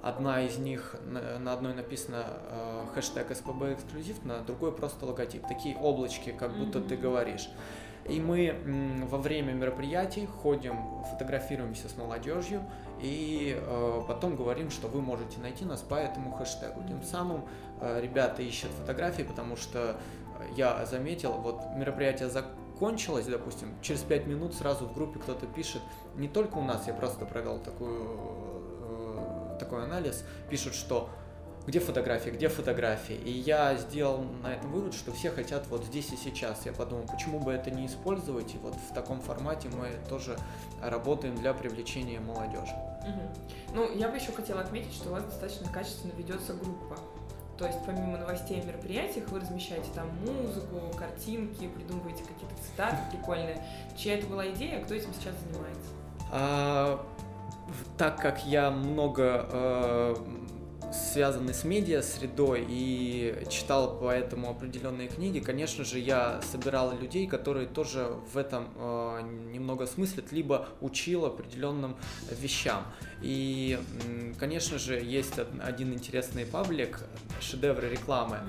Одна 0.04 0.44
из 0.44 0.58
них, 0.58 0.96
на 1.06 1.54
одной 1.54 1.74
написано 1.74 2.24
э, 2.28 2.86
хэштег 2.94 3.36
СПБ 3.36 3.74
эксклюзив, 3.74 4.24
на 4.24 4.40
другой 4.42 4.72
просто 4.72 5.06
логотип. 5.06 5.46
Такие 5.48 5.76
облачки, 5.76 6.32
как 6.32 6.56
будто 6.56 6.80
mm-hmm. 6.80 6.88
ты 6.88 6.96
говоришь. 6.98 7.50
И 8.08 8.22
мы 8.22 8.56
во 9.10 9.18
время 9.18 9.54
мероприятий 9.54 10.26
ходим, 10.26 10.78
фотографируемся 11.12 11.90
с 11.90 11.98
молодежью 11.98 12.64
и 13.02 13.58
э, 13.60 14.02
потом 14.08 14.36
говорим, 14.36 14.72
что 14.72 14.88
вы 14.88 15.02
можете 15.02 15.40
найти 15.40 15.66
нас 15.66 15.82
по 15.82 15.96
этому 15.96 16.32
хэштегу. 16.32 16.84
Тем 16.88 17.04
самым 17.04 17.46
э, 17.82 18.00
ребята 18.02 18.42
ищут 18.42 18.72
фотографии, 18.72 19.24
потому 19.24 19.58
что 19.58 19.98
я 20.56 20.86
заметил, 20.86 21.34
вот 21.34 21.62
мероприятие 21.76 22.30
закончилось, 22.30 23.26
допустим, 23.26 23.76
через 23.82 24.02
пять 24.02 24.26
минут 24.26 24.54
сразу 24.54 24.86
в 24.86 24.94
группе 24.94 25.20
кто-то 25.20 25.46
пишет, 25.46 25.82
не 26.16 26.28
только 26.28 26.58
у 26.58 26.64
нас, 26.64 26.88
я 26.88 26.94
просто 26.94 27.26
провел 27.26 27.60
такую, 27.60 28.20
э, 28.82 29.58
такой 29.60 29.84
анализ, 29.84 30.24
пишут, 30.50 30.76
что 30.76 31.10
где 31.68 31.82
фотографии, 31.82 32.30
где 32.30 32.48
фотографии. 32.48 33.16
И 33.16 33.30
я 33.30 33.76
сделал 33.76 34.24
на 34.42 34.54
этом 34.54 34.72
вывод, 34.72 34.94
что 34.94 35.12
все 35.12 35.30
хотят 35.30 35.68
вот 35.68 35.84
здесь 35.84 36.12
и 36.14 36.16
сейчас. 36.16 36.66
Я 36.66 36.72
подумал, 36.72 37.06
почему 37.06 37.40
бы 37.40 37.52
это 37.52 37.70
не 37.70 37.86
использовать, 37.86 38.56
и 38.56 38.58
вот 38.58 38.74
в 38.76 38.94
таком 38.94 39.20
формате 39.20 39.68
мы 39.70 39.90
тоже 40.10 40.38
работаем 40.82 41.36
для 41.36 41.54
привлечения 41.54 42.22
молодежи. 42.22 42.74
Угу. 43.02 43.76
Ну, 43.76 43.96
я 43.96 44.08
бы 44.08 44.16
еще 44.16 44.32
хотела 44.32 44.62
отметить, 44.62 44.94
что 44.94 45.10
у 45.10 45.12
вас 45.12 45.24
достаточно 45.26 45.70
качественно 45.70 46.14
ведется 46.18 46.54
группа. 46.54 46.98
То 47.58 47.66
есть 47.66 47.80
помимо 47.86 48.18
новостей 48.18 48.62
о 48.62 48.66
мероприятиях 48.66 49.28
вы 49.30 49.40
размещаете 49.40 49.90
там 49.94 50.08
музыку, 50.20 50.96
картинки, 50.98 51.68
придумываете 51.68 52.24
какие-то 52.24 52.56
цитаты 52.64 52.98
прикольные. 53.12 53.62
Чья 53.98 54.18
это 54.18 54.28
была 54.28 54.48
идея, 54.52 54.84
кто 54.86 54.94
этим 54.94 55.12
сейчас 55.14 55.34
занимается? 55.44 55.90
А, 56.32 57.04
так 57.98 58.22
как 58.22 58.46
я 58.46 58.70
много 58.70 59.48
э, 59.52 60.16
связанный 60.92 61.54
с 61.54 61.64
медиа 61.64 62.02
средой 62.02 62.66
и 62.68 63.46
читал 63.50 63.98
поэтому 64.02 64.50
определенные 64.50 65.08
книги, 65.08 65.40
конечно 65.40 65.84
же, 65.84 66.00
я 66.00 66.42
собирал 66.42 66.98
людей, 66.98 67.28
которые 67.28 67.68
тоже 67.68 68.08
в 68.34 68.38
этом 68.38 68.70
э, 68.76 69.22
немного 69.52 69.86
смыслят, 69.86 70.32
либо 70.32 70.70
учил 70.82 71.26
определенным 71.26 71.98
вещам. 72.32 72.84
И, 73.22 73.80
конечно 74.40 74.78
же, 74.78 75.00
есть 75.00 75.34
один 75.64 75.94
интересный 75.94 76.46
паблик, 76.46 77.02
шедевры 77.42 77.90
рекламы, 77.90 78.40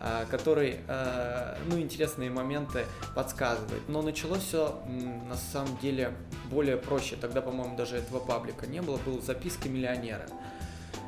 э, 0.00 0.26
который, 0.30 0.76
э, 0.86 1.56
ну, 1.66 1.78
интересные 1.78 2.30
моменты 2.30 2.84
подсказывает. 3.14 3.88
Но 3.88 4.02
началось 4.02 4.42
все 4.42 4.80
на 5.28 5.36
самом 5.36 5.76
деле 5.78 6.12
более 6.50 6.76
проще. 6.76 7.16
Тогда, 7.16 7.40
по-моему, 7.40 7.76
даже 7.76 7.96
этого 7.96 8.20
паблика 8.20 8.66
не 8.66 8.82
было, 8.82 8.98
был 8.98 9.20
записки 9.20 9.68
миллионера. 9.68 10.26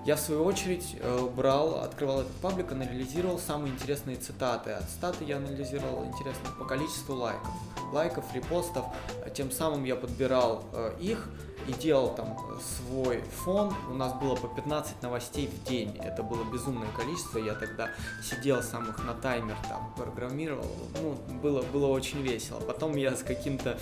Я, 0.06 0.16
в 0.16 0.20
свою 0.20 0.44
очередь, 0.44 0.96
э, 0.98 1.28
брал, 1.36 1.80
открывал 1.80 2.22
этот 2.22 2.32
паблик, 2.36 2.72
анализировал 2.72 3.38
самые 3.38 3.74
интересные 3.74 4.16
цитаты. 4.16 4.70
От 4.70 4.88
цитаты 4.88 5.24
я 5.24 5.36
анализировал 5.36 6.06
интересные 6.06 6.54
по 6.58 6.64
количеству 6.64 7.14
лайков. 7.14 7.50
Лайков, 7.92 8.24
репостов. 8.34 8.86
Тем 9.34 9.50
самым 9.50 9.84
я 9.84 9.96
подбирал 9.96 10.64
э, 10.72 10.96
их 11.00 11.28
и 11.70 11.72
делал 11.74 12.14
там 12.14 12.36
свой 12.60 13.22
фон. 13.44 13.74
У 13.88 13.94
нас 13.94 14.12
было 14.14 14.34
по 14.34 14.48
15 14.48 15.02
новостей 15.02 15.46
в 15.48 15.68
день. 15.68 15.96
Это 16.02 16.22
было 16.22 16.44
безумное 16.44 16.88
количество. 16.96 17.38
Я 17.38 17.54
тогда 17.54 17.90
сидел 18.22 18.62
сам 18.62 18.90
их 18.90 18.98
на 19.04 19.14
таймер 19.14 19.56
там 19.68 19.92
программировал. 19.96 20.66
Ну, 21.00 21.14
было, 21.38 21.62
было 21.62 21.86
очень 21.86 22.22
весело. 22.22 22.60
Потом 22.60 22.96
я 22.96 23.14
с 23.14 23.22
каким-то 23.22 23.78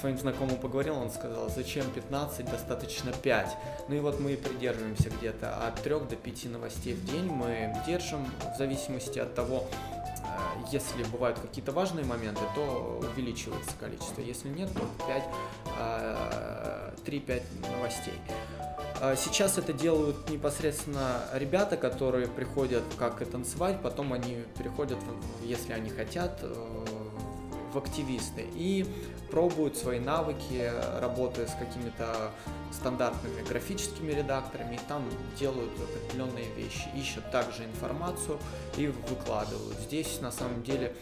своим 0.00 0.18
знакомым 0.18 0.56
поговорил, 0.56 0.96
он 0.96 1.10
сказал, 1.10 1.50
зачем 1.50 1.84
15, 1.90 2.50
достаточно 2.50 3.12
5. 3.12 3.56
Ну 3.88 3.94
и 3.94 4.00
вот 4.00 4.20
мы 4.20 4.36
придерживаемся 4.36 5.10
где-то 5.10 5.66
от 5.66 5.82
3 5.82 5.90
до 6.00 6.16
5 6.16 6.44
новостей 6.46 6.94
в 6.94 7.04
день. 7.04 7.26
Мы 7.26 7.74
держим 7.86 8.26
в 8.54 8.58
зависимости 8.58 9.18
от 9.18 9.34
того, 9.34 9.64
э, 9.68 10.70
если 10.72 11.04
бывают 11.04 11.38
какие-то 11.38 11.72
важные 11.72 12.04
моменты, 12.04 12.40
то 12.54 13.00
увеличивается 13.12 13.72
количество. 13.78 14.20
Если 14.20 14.48
нет, 14.48 14.70
то 14.72 15.06
5, 15.06 15.22
3-5 17.04 17.26
э, 17.28 17.42
новостей. 17.72 18.14
Э, 19.00 19.14
сейчас 19.16 19.58
это 19.58 19.72
делают 19.72 20.28
непосредственно 20.30 21.22
ребята, 21.32 21.76
которые 21.76 22.26
приходят 22.28 22.84
как 22.98 23.22
и 23.22 23.24
танцевать, 23.24 23.80
потом 23.82 24.12
они 24.12 24.44
переходят, 24.58 24.98
если 25.42 25.72
они 25.72 25.90
хотят, 25.90 26.42
в 27.72 27.76
активисты 27.76 28.46
и 28.54 28.86
пробуют 29.30 29.76
свои 29.76 30.00
навыки, 30.00 30.72
работая 31.00 31.46
с 31.46 31.54
какими-то 31.54 32.30
стандартными 32.72 33.42
графическими 33.46 34.12
редакторами, 34.12 34.76
и 34.76 34.80
там 34.88 35.04
делают 35.38 35.70
определенные 35.78 36.50
вещи, 36.54 36.88
ищут 36.96 37.30
также 37.30 37.64
информацию 37.64 38.38
и 38.78 38.86
выкладывают. 38.86 39.76
Здесь 39.80 40.18
на 40.22 40.32
самом 40.32 40.62
деле 40.62 40.94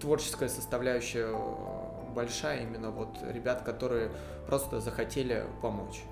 творческая 0.00 0.48
составляющая 0.48 1.34
большая 2.14 2.62
именно 2.62 2.90
вот 2.90 3.18
ребят, 3.22 3.62
которые 3.62 4.10
просто 4.46 4.80
захотели 4.80 5.44
помочь. 5.62 6.02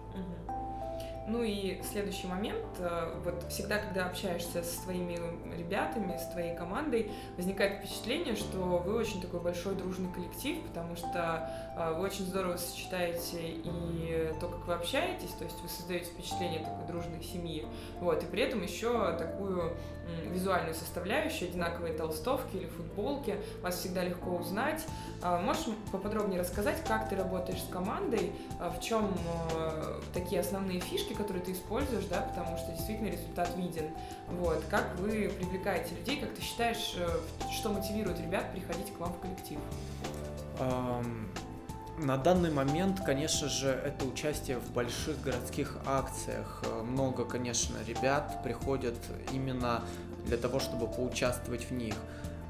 Ну 1.28 1.43
и 1.43 1.78
следующий 1.83 2.26
момент, 2.26 2.64
э, 2.78 3.21
вот 3.23 3.45
всегда, 3.50 3.76
когда 3.76 4.07
общаешься 4.07 4.62
с 4.62 4.76
твоими 4.78 5.19
ребятами, 5.59 6.17
с 6.17 6.26
твоей 6.33 6.57
командой, 6.57 7.12
возникает 7.37 7.81
впечатление, 7.81 8.35
что 8.35 8.59
вы 8.59 8.97
очень 8.97 9.21
такой 9.21 9.40
большой 9.40 9.75
дружный 9.75 10.11
коллектив, 10.11 10.57
потому 10.67 10.97
что 10.97 11.50
э, 11.76 11.93
вы 11.93 12.07
очень 12.07 12.25
здорово 12.25 12.57
сочетаете 12.57 13.40
и 13.43 14.33
то, 14.40 14.49
как 14.49 14.67
вы 14.67 14.73
общаетесь, 14.73 15.33
то 15.33 15.45
есть 15.45 15.61
вы 15.61 15.69
создаете 15.69 16.07
впечатление 16.07 16.61
такой 16.61 16.87
дружной 16.87 17.23
семьи, 17.23 17.67
вот, 18.00 18.23
и 18.23 18.26
при 18.26 18.43
этом 18.45 18.62
еще 18.62 19.14
такую 19.19 19.76
визуальную 20.33 20.75
составляющую, 20.75 21.50
одинаковые 21.50 21.95
толстовки 21.95 22.57
или 22.57 22.67
футболки, 22.67 23.37
вас 23.62 23.79
всегда 23.79 24.05
легко 24.05 24.31
узнать. 24.37 24.85
А, 25.23 25.41
можешь 25.41 25.67
поподробнее 25.91 26.41
рассказать, 26.41 26.83
как 26.87 27.09
ты 27.09 27.17
работаешь 27.17 27.62
с 27.62 27.69
командой, 27.69 28.33
а, 28.61 28.71
в 28.71 28.81
чем 28.81 29.15
э, 29.55 30.00
такие 30.15 30.41
основные 30.41 30.81
фишки, 30.81 31.12
которые 31.12 31.43
ты 31.43 31.53
используешь, 31.53 32.05
да, 32.05 32.21
потому 32.23 32.57
что 32.57 32.73
действительно 32.73 33.09
результат 33.09 33.50
виден. 33.57 33.91
Вот, 34.29 34.62
как 34.71 34.97
вы 34.99 35.31
привлекаете 35.37 35.95
людей, 35.97 36.21
как 36.21 36.35
ты 36.35 36.43
считаешь, 36.43 36.95
э, 36.97 37.09
что 37.53 37.71
мотивирует 37.71 38.21
ребят 38.21 38.53
приходить 38.53 38.93
к 38.93 39.00
вам 39.00 39.12
в 39.12 39.21
коллектив? 39.21 39.59
На 41.99 42.17
данный 42.17 42.52
момент, 42.52 43.00
конечно 43.05 43.49
же, 43.49 43.71
это 43.71 44.05
участие 44.05 44.59
в 44.59 44.71
больших 44.71 45.21
городских 45.21 45.76
акциях. 45.85 46.62
Много, 46.85 47.25
конечно, 47.25 47.76
ребят 47.87 48.40
приходят 48.45 48.95
именно 49.33 49.83
для 50.25 50.37
того, 50.37 50.61
чтобы 50.61 50.87
поучаствовать 50.87 51.69
в 51.69 51.73
них. 51.73 51.97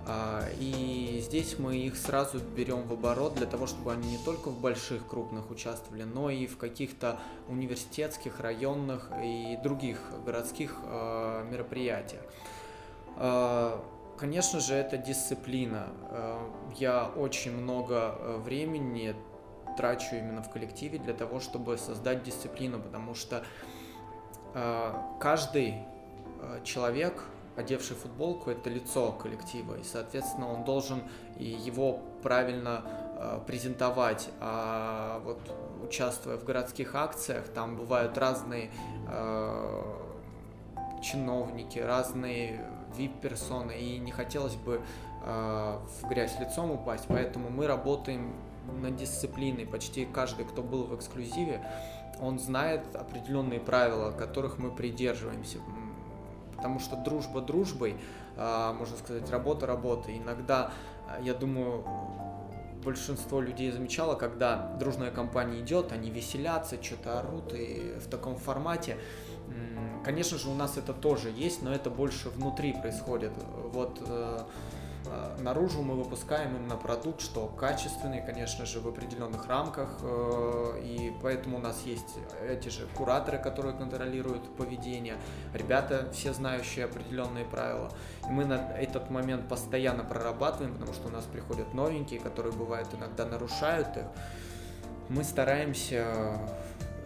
А, 0.07 0.43
и 0.59 1.23
здесь 1.25 1.59
мы 1.59 1.77
их 1.77 1.97
сразу 1.97 2.41
берем 2.41 2.83
в 2.83 2.93
оборот 2.93 3.37
для 3.37 3.47
того, 3.47 3.67
чтобы 3.67 3.93
они 3.93 4.11
не 4.11 4.25
только 4.25 4.51
в 4.51 4.61
больших 4.61 5.07
крупных 5.07 5.51
участвовали, 5.51 6.03
но 6.03 6.29
и 6.29 6.47
в 6.47 6.59
каких-то 6.59 7.19
университетских, 7.49 8.41
районных 8.41 9.11
и 9.23 9.59
других 9.63 9.99
городских 10.27 10.77
а, 10.85 11.43
мероприятиях. 11.51 12.23
А, 13.17 13.83
конечно 14.19 14.61
же, 14.61 14.75
это 14.75 14.99
дисциплина. 14.99 15.89
Я 16.77 17.07
очень 17.17 17.53
много 17.53 18.15
времени 18.45 19.15
трачу 19.79 20.17
именно 20.17 20.43
в 20.43 20.51
коллективе 20.51 20.99
для 20.99 21.15
того, 21.15 21.39
чтобы 21.39 21.79
создать 21.79 22.25
дисциплину, 22.25 22.81
потому 22.81 23.15
что 23.15 23.45
э, 24.55 24.93
каждый 25.21 25.75
э, 26.41 26.61
человек, 26.65 27.23
одевший 27.57 27.97
футболку, 27.97 28.51
это 28.51 28.69
лицо 28.71 29.13
коллектива, 29.13 29.77
и, 29.77 29.85
соответственно, 29.85 30.53
он 30.53 30.65
должен 30.65 31.03
его 31.39 32.01
правильно 32.25 32.83
э, 32.85 33.41
презентовать. 33.47 34.29
А 34.41 35.21
вот 35.25 35.39
участвуя 35.85 36.37
в 36.37 36.45
городских 36.45 36.97
акциях, 36.97 37.45
там 37.49 37.77
бывают 37.77 38.19
разные 38.19 38.71
э, 39.07 39.83
чиновники, 41.03 41.79
разные 41.79 42.65
VIP-персоны, 42.97 43.79
и 43.79 43.99
не 43.99 44.11
хотелось 44.11 44.57
бы 44.57 44.81
э, 45.25 45.79
в 46.01 46.09
грязь 46.09 46.37
лицом 46.41 46.73
упасть, 46.73 47.05
поэтому 47.07 47.49
мы 47.49 47.69
работаем 47.69 48.35
над 48.81 48.97
дисциплиной. 48.97 49.67
Почти 49.67 50.05
каждый, 50.05 50.45
кто 50.45 50.63
был 50.63 50.85
в 50.85 50.95
эксклюзиве, 50.95 51.61
он 52.21 52.39
знает 52.39 52.95
определенные 52.95 53.61
правила, 53.61 54.11
которых 54.11 54.59
мы 54.59 54.71
придерживаемся. 54.71 55.59
Потому 56.57 56.81
что 56.81 56.97
дружба 56.97 57.41
дружбой, 57.41 57.97
а, 58.37 58.73
можно 58.73 58.97
сказать, 58.97 59.31
работа 59.31 59.67
работой. 59.67 60.19
Иногда, 60.19 60.73
а, 61.09 61.21
я 61.21 61.35
думаю, 61.35 61.85
большинство 62.85 63.41
людей 63.41 63.71
замечало, 63.71 64.15
когда 64.15 64.75
дружная 64.79 65.11
компания 65.11 65.61
идет, 65.61 65.93
они 65.93 66.11
веселятся, 66.11 66.83
что-то 66.83 67.21
орут 67.21 67.53
и 67.53 67.95
в 68.01 68.09
таком 68.09 68.37
формате. 68.37 68.97
Конечно 70.05 70.39
же, 70.39 70.49
у 70.49 70.55
нас 70.55 70.77
это 70.77 70.93
тоже 70.93 71.31
есть, 71.31 71.63
но 71.63 71.73
это 71.73 71.91
больше 71.91 72.29
внутри 72.31 72.73
происходит. 72.73 73.33
Вот 73.73 74.01
Э, 74.07 74.45
наружу 75.39 75.83
мы 75.83 75.95
выпускаем 75.95 76.57
именно 76.57 76.77
продукт, 76.77 77.21
что 77.21 77.47
качественный, 77.47 78.25
конечно 78.25 78.67
же, 78.67 78.81
в 78.81 78.89
определенных 78.89 79.47
рамках, 79.47 79.99
э, 80.03 80.81
и 80.83 81.13
поэтому 81.23 81.59
у 81.59 81.61
нас 81.61 81.83
есть 81.85 82.17
эти 82.47 82.69
же 82.69 82.87
кураторы, 82.95 83.39
которые 83.39 83.77
контролируют 83.77 84.57
поведение, 84.57 85.17
ребята, 85.55 86.09
все 86.13 86.33
знающие 86.33 86.85
определенные 86.85 87.45
правила. 87.45 87.91
И 88.29 88.33
мы 88.33 88.45
на 88.45 88.57
этот 88.73 89.11
момент 89.11 89.49
постоянно 89.49 90.05
прорабатываем, 90.05 90.75
потому 90.75 90.93
что 90.93 91.09
у 91.09 91.11
нас 91.11 91.25
приходят 91.25 91.75
новенькие, 91.75 92.21
которые 92.21 92.53
бывают 92.53 92.89
иногда 92.95 93.25
нарушают 93.25 93.97
их. 93.97 94.05
Мы 95.09 95.25
стараемся 95.25 96.39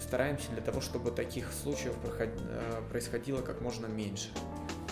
стараемся 0.01 0.51
для 0.51 0.63
того, 0.63 0.81
чтобы 0.81 1.13
таких 1.13 1.53
случаев 1.53 1.95
э, 2.19 2.83
происходило 2.91 3.41
как 3.41 3.61
можно 3.61 3.87
меньше. 3.87 4.31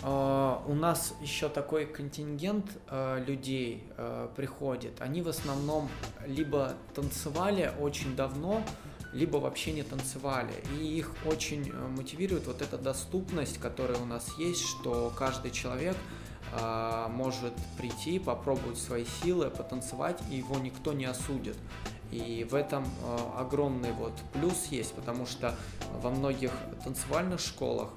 Uh, 0.03 0.63
у 0.67 0.75
нас 0.75 1.13
еще 1.21 1.51
такой 1.51 1.85
контингент 1.85 2.65
uh, 2.87 3.23
людей 3.23 3.85
uh, 3.99 4.35
приходит. 4.35 4.99
Они 5.03 5.21
в 5.21 5.29
основном 5.29 5.91
либо 6.27 6.73
танцевали 6.95 7.71
очень 7.79 8.17
давно, 8.17 8.63
либо 9.13 9.37
вообще 9.37 9.73
не 9.73 9.83
танцевали. 9.83 10.55
И 10.79 10.87
их 10.87 11.15
очень 11.27 11.71
мотивирует 11.73 12.47
вот 12.47 12.63
эта 12.63 12.79
доступность, 12.79 13.59
которая 13.59 13.99
у 13.99 14.07
нас 14.07 14.27
есть, 14.39 14.65
что 14.65 15.13
каждый 15.19 15.51
человек 15.51 15.97
может 17.11 17.53
прийти, 17.77 18.19
попробовать 18.19 18.79
свои 18.79 19.05
силы, 19.05 19.51
потанцевать, 19.51 20.21
и 20.31 20.37
его 20.37 20.59
никто 20.59 20.93
не 20.93 21.05
осудит. 21.05 21.57
И 22.11 22.45
в 22.51 22.55
этом 22.55 22.85
огромный 23.37 23.93
вот 23.93 24.15
плюс 24.33 24.67
есть, 24.71 24.95
потому 24.95 25.27
что 25.27 25.55
во 26.03 26.11
многих 26.11 26.51
танцевальных 26.83 27.39
школах 27.39 27.91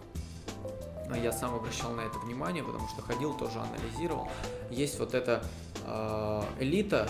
я 1.16 1.32
сам 1.32 1.56
обращал 1.56 1.92
на 1.92 2.02
это 2.02 2.18
внимание, 2.20 2.64
потому 2.64 2.88
что 2.88 3.02
ходил, 3.02 3.34
тоже 3.34 3.60
анализировал. 3.60 4.28
Есть 4.70 5.00
вот 5.00 5.14
эта 5.14 5.44
э, 5.86 6.44
элита, 6.60 7.08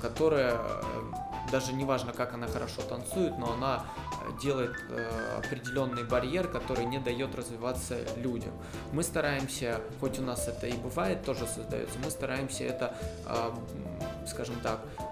которая 0.00 0.54
э, 0.54 0.80
даже 1.50 1.72
не 1.72 1.84
важно, 1.84 2.12
как 2.12 2.34
она 2.34 2.46
хорошо 2.46 2.82
танцует, 2.82 3.38
но 3.38 3.52
она 3.52 3.84
делает 4.40 4.76
э, 4.88 5.38
определенный 5.38 6.04
барьер, 6.04 6.48
который 6.48 6.84
не 6.84 6.98
дает 6.98 7.34
развиваться 7.34 7.98
людям. 8.16 8.52
Мы 8.92 9.02
стараемся, 9.02 9.80
хоть 10.00 10.18
у 10.18 10.22
нас 10.22 10.48
это 10.48 10.66
и 10.66 10.76
бывает, 10.76 11.24
тоже 11.24 11.46
создается, 11.46 11.98
мы 12.04 12.10
стараемся 12.10 12.64
это, 12.64 12.94
э, 13.26 13.50
скажем 14.26 14.56
так, 14.62 14.80
Э, 14.98 15.09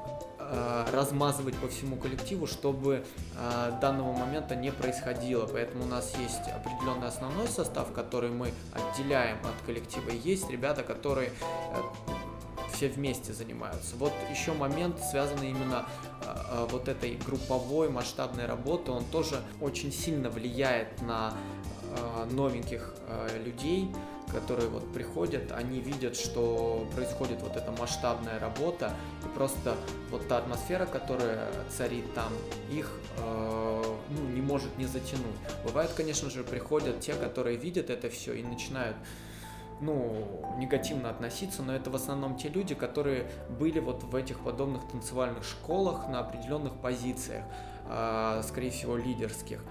размазывать 0.93 1.57
по 1.57 1.69
всему 1.69 1.97
коллективу, 1.97 2.47
чтобы 2.47 3.05
э, 3.37 3.79
данного 3.81 4.13
момента 4.13 4.57
не 4.57 4.73
происходило. 4.73 5.47
Поэтому 5.47 5.85
у 5.85 5.87
нас 5.87 6.15
есть 6.17 6.49
определенный 6.49 7.09
основной 7.09 7.49
состав, 7.49 7.93
который 7.93 8.31
мы 8.31 8.53
отделяем 8.73 9.39
от 9.39 9.67
коллектива. 9.67 10.11
Есть 10.11 10.51
ребята, 10.51 10.83
которые 10.83 11.31
э, 11.31 11.83
все 12.73 12.89
вместе 12.89 13.33
занимаются. 13.33 13.97
Вот 13.97 14.13
еще 14.31 14.53
момент, 14.53 14.99
связанный 15.01 15.51
именно 15.51 15.87
э, 16.23 16.67
вот 16.71 16.89
этой 16.89 17.17
групповой 17.27 17.91
масштабной 17.91 18.47
работы, 18.47 18.91
он 18.91 19.05
тоже 19.05 19.43
очень 19.61 19.93
сильно 19.93 20.31
влияет 20.31 21.03
на 21.03 21.35
э, 21.83 22.25
новеньких 22.31 22.95
людей, 23.45 23.91
которые 24.33 24.69
вот 24.69 24.93
приходят, 24.93 25.53
они 25.53 25.81
видят, 25.81 26.17
что 26.17 26.87
происходит 26.95 27.43
вот 27.43 27.57
эта 27.57 27.71
масштабная 27.73 28.39
работа, 28.39 28.93
и 29.25 29.29
просто 29.37 29.77
вот 30.11 30.27
та 30.29 30.39
атмосфера, 30.39 30.87
которая 30.87 31.49
царит 31.71 32.13
там, 32.15 32.33
их 32.71 32.91
э, 33.19 33.83
ну, 34.11 34.29
не 34.29 34.41
может 34.41 34.77
не 34.79 34.87
затянуть. 34.87 35.37
Бывают, 35.65 35.93
конечно 35.93 36.31
же, 36.31 36.45
приходят 36.45 37.01
те, 37.01 37.15
которые 37.15 37.57
видят 37.57 37.91
это 37.91 38.09
все 38.11 38.35
и 38.35 38.43
начинают 38.43 38.97
ну, 39.81 40.55
негативно 40.59 41.11
относиться, 41.11 41.63
но 41.63 41.75
это 41.75 41.91
в 41.91 41.95
основном 41.95 42.37
те 42.37 42.49
люди, 42.49 42.75
которые 42.75 43.31
были 43.59 43.79
вот 43.79 44.03
в 44.03 44.15
этих 44.15 44.41
подобных 44.41 44.89
танцевальных 44.89 45.45
школах 45.45 46.09
на 46.09 46.21
определенных 46.21 46.75
позициях, 46.75 47.45
э, 47.87 48.43
скорее 48.45 48.71
всего, 48.71 48.97
лидерских. 48.97 49.63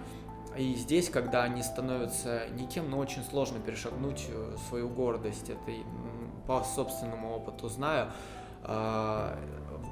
И 0.57 0.73
здесь, 0.73 1.09
когда 1.09 1.43
они 1.43 1.61
становятся 1.61 2.47
никем, 2.51 2.89
но 2.89 2.97
очень 2.97 3.23
сложно 3.23 3.59
перешагнуть 3.59 4.25
э, 4.29 4.55
свою 4.69 4.89
гордость. 4.89 5.49
Это 5.49 5.59
по 6.47 6.63
собственному 6.63 7.35
опыту 7.35 7.69
знаю. 7.69 8.11
А, 8.63 9.37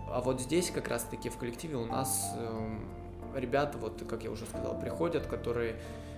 а 0.10 0.22
вот 0.22 0.42
здесь 0.42 0.72
как 0.72 0.88
раз-таки 0.88 1.30
в 1.30 1.38
коллективе 1.38 1.78
у 1.78 1.86
нас 1.86 2.34
эм, 2.38 2.90
ребята, 3.36 3.78
вот 3.78 4.04
как 4.08 4.24
я 4.24 4.32
уже 4.32 4.46
сказал, 4.46 4.80
приходят, 4.80 5.28
которые 5.28 5.76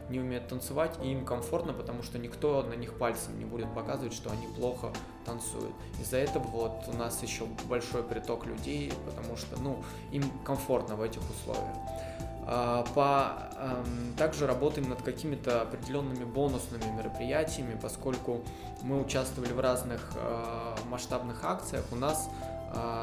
не 0.10 0.20
умеют 0.20 0.48
танцевать, 0.48 0.98
и 1.04 1.12
им 1.12 1.26
комфортно, 1.26 1.74
потому 1.74 2.02
что 2.02 2.18
никто 2.18 2.64
на 2.64 2.76
них 2.76 2.98
пальцем 2.98 3.38
не 3.38 3.46
будет 3.46 3.74
показывать, 3.74 4.14
что 4.14 4.32
они 4.32 4.48
плохо 4.56 4.94
танцуют. 5.26 5.74
Из-за 6.00 6.18
этого 6.18 6.44
вот 6.44 6.84
у 6.88 6.94
нас 6.94 7.22
еще 7.24 7.46
большой 7.68 8.04
приток 8.04 8.46
людей, 8.46 8.94
потому 9.06 9.36
что, 9.36 9.60
ну, 9.60 9.84
им 10.12 10.24
комфортно 10.46 10.96
в 10.96 11.02
этих 11.02 11.22
условиях. 11.30 11.76
А, 12.50 12.84
по, 12.96 13.50
также 14.18 14.48
работаем 14.48 14.88
над 14.88 15.02
какими-то 15.02 15.64
определенными 15.64 16.24
бонусными 16.24 16.86
мероприятиями, 16.96 17.78
поскольку 17.80 18.42
мы 18.82 19.02
участвовали 19.02 19.52
в 19.52 19.60
разных 19.60 20.14
а, 20.16 20.78
масштабных 20.90 21.44
акциях, 21.44 21.84
у 21.92 21.98
нас 21.98 22.30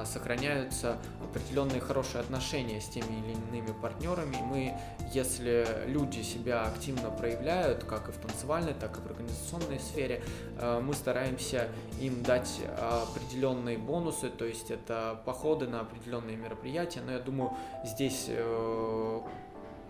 сохраняются 0.05 0.98
определенные 1.22 1.81
хорошие 1.81 2.20
отношения 2.20 2.81
с 2.81 2.88
теми 2.88 3.07
или 3.07 3.33
иными 3.33 3.72
партнерами. 3.81 4.37
Мы, 4.42 4.74
если 5.12 5.66
люди 5.87 6.20
себя 6.22 6.62
активно 6.64 7.11
проявляют, 7.11 7.85
как 7.85 8.09
и 8.09 8.12
в 8.12 8.16
танцевальной, 8.16 8.74
так 8.74 8.98
и 8.98 9.00
в 9.00 9.07
организационной 9.07 9.81
сфере, 9.81 10.22
а, 10.59 10.81
мы 10.81 10.94
стараемся 10.94 11.68
им 12.00 12.22
дать 12.22 12.61
определенные 12.79 13.79
бонусы, 13.79 14.29
то 14.31 14.44
есть 14.44 14.70
это 14.70 15.20
походы 15.24 15.66
на 15.66 15.81
определенные 15.81 16.37
мероприятия. 16.37 17.00
Но 17.00 17.12
я 17.12 17.18
думаю, 17.18 17.53
здесь 17.85 18.27
э, 18.29 19.20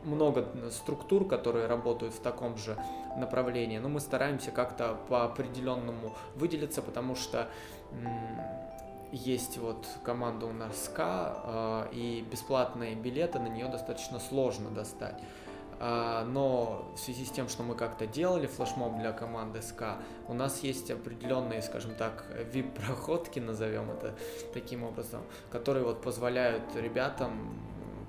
много 0.05 0.47
структур, 0.71 1.27
которые 1.27 1.67
работают 1.67 2.15
в 2.15 2.21
таком 2.21 2.57
же 2.57 2.77
направлении, 3.17 3.79
но 3.79 3.89
мы 3.89 4.01
стараемся 4.01 4.51
как-то 4.51 4.97
по 5.09 5.25
определенному 5.25 6.15
выделиться, 6.35 6.83
потому 6.83 7.15
что 7.17 7.49
есть 9.14 9.59
вот 9.59 9.87
команда 10.03 10.46
у 10.46 10.53
нас 10.53 10.85
СКА, 10.85 11.87
э, 11.92 11.94
и 11.94 12.27
бесплатные 12.31 12.94
билеты 12.94 13.38
на 13.38 13.48
нее 13.48 13.68
достаточно 13.68 14.18
сложно 14.18 14.70
достать. 14.70 15.22
А, 15.81 16.24
но 16.24 16.90
в 16.94 16.98
связи 16.98 17.24
с 17.24 17.31
тем, 17.31 17.48
что 17.48 17.62
мы 17.62 17.74
как-то 17.74 18.07
делали 18.07 18.46
флешмоб 18.46 18.96
для 18.98 19.12
команды 19.12 19.62
СКА, 19.62 19.98
у 20.29 20.35
нас 20.35 20.62
есть 20.62 20.90
определенные, 20.90 21.62
скажем 21.62 21.94
так, 21.94 22.27
VIP-проходки, 22.53 23.40
назовем 23.40 23.90
это 23.90 24.14
таким 24.53 24.85
образом, 24.85 25.22
которые 25.50 25.85
вот 25.85 26.03
позволяют 26.03 26.62
ребятам 26.77 27.59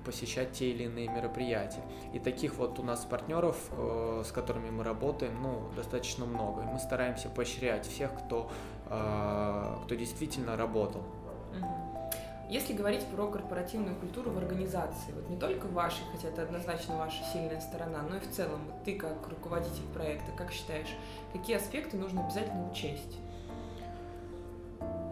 посещать 0.06 0.52
те 0.52 0.70
или 0.70 0.84
иные 0.84 1.08
мероприятия. 1.08 1.82
И 2.14 2.20
таких 2.20 2.54
вот 2.54 2.78
у 2.78 2.82
нас 2.84 3.04
партнеров, 3.04 3.56
э, 3.72 4.22
с 4.24 4.30
которыми 4.30 4.70
мы 4.70 4.84
работаем, 4.84 5.42
ну, 5.42 5.68
достаточно 5.74 6.24
много. 6.24 6.62
И 6.62 6.64
мы 6.64 6.78
стараемся 6.78 7.28
поощрять 7.28 7.86
всех, 7.86 8.14
кто, 8.14 8.48
э, 8.48 8.75
кто 8.86 9.94
действительно 9.94 10.56
работал. 10.56 11.02
Если 12.48 12.74
говорить 12.74 13.04
про 13.06 13.26
корпоративную 13.26 13.96
культуру 13.96 14.30
в 14.30 14.38
организации, 14.38 15.10
вот 15.12 15.28
не 15.28 15.36
только 15.36 15.66
вашей, 15.66 16.04
хотя 16.12 16.28
это 16.28 16.42
однозначно 16.42 16.96
ваша 16.96 17.24
сильная 17.32 17.60
сторона, 17.60 18.02
но 18.08 18.16
и 18.16 18.20
в 18.20 18.30
целом, 18.30 18.60
вот 18.66 18.84
ты 18.84 18.96
как 18.96 19.28
руководитель 19.28 19.82
проекта, 19.92 20.30
как 20.36 20.52
считаешь, 20.52 20.94
какие 21.32 21.56
аспекты 21.56 21.96
нужно 21.96 22.24
обязательно 22.24 22.70
учесть? 22.70 23.18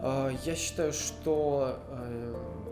Э, 0.01 0.31
я 0.45 0.55
считаю, 0.55 0.93
что, 0.93 1.77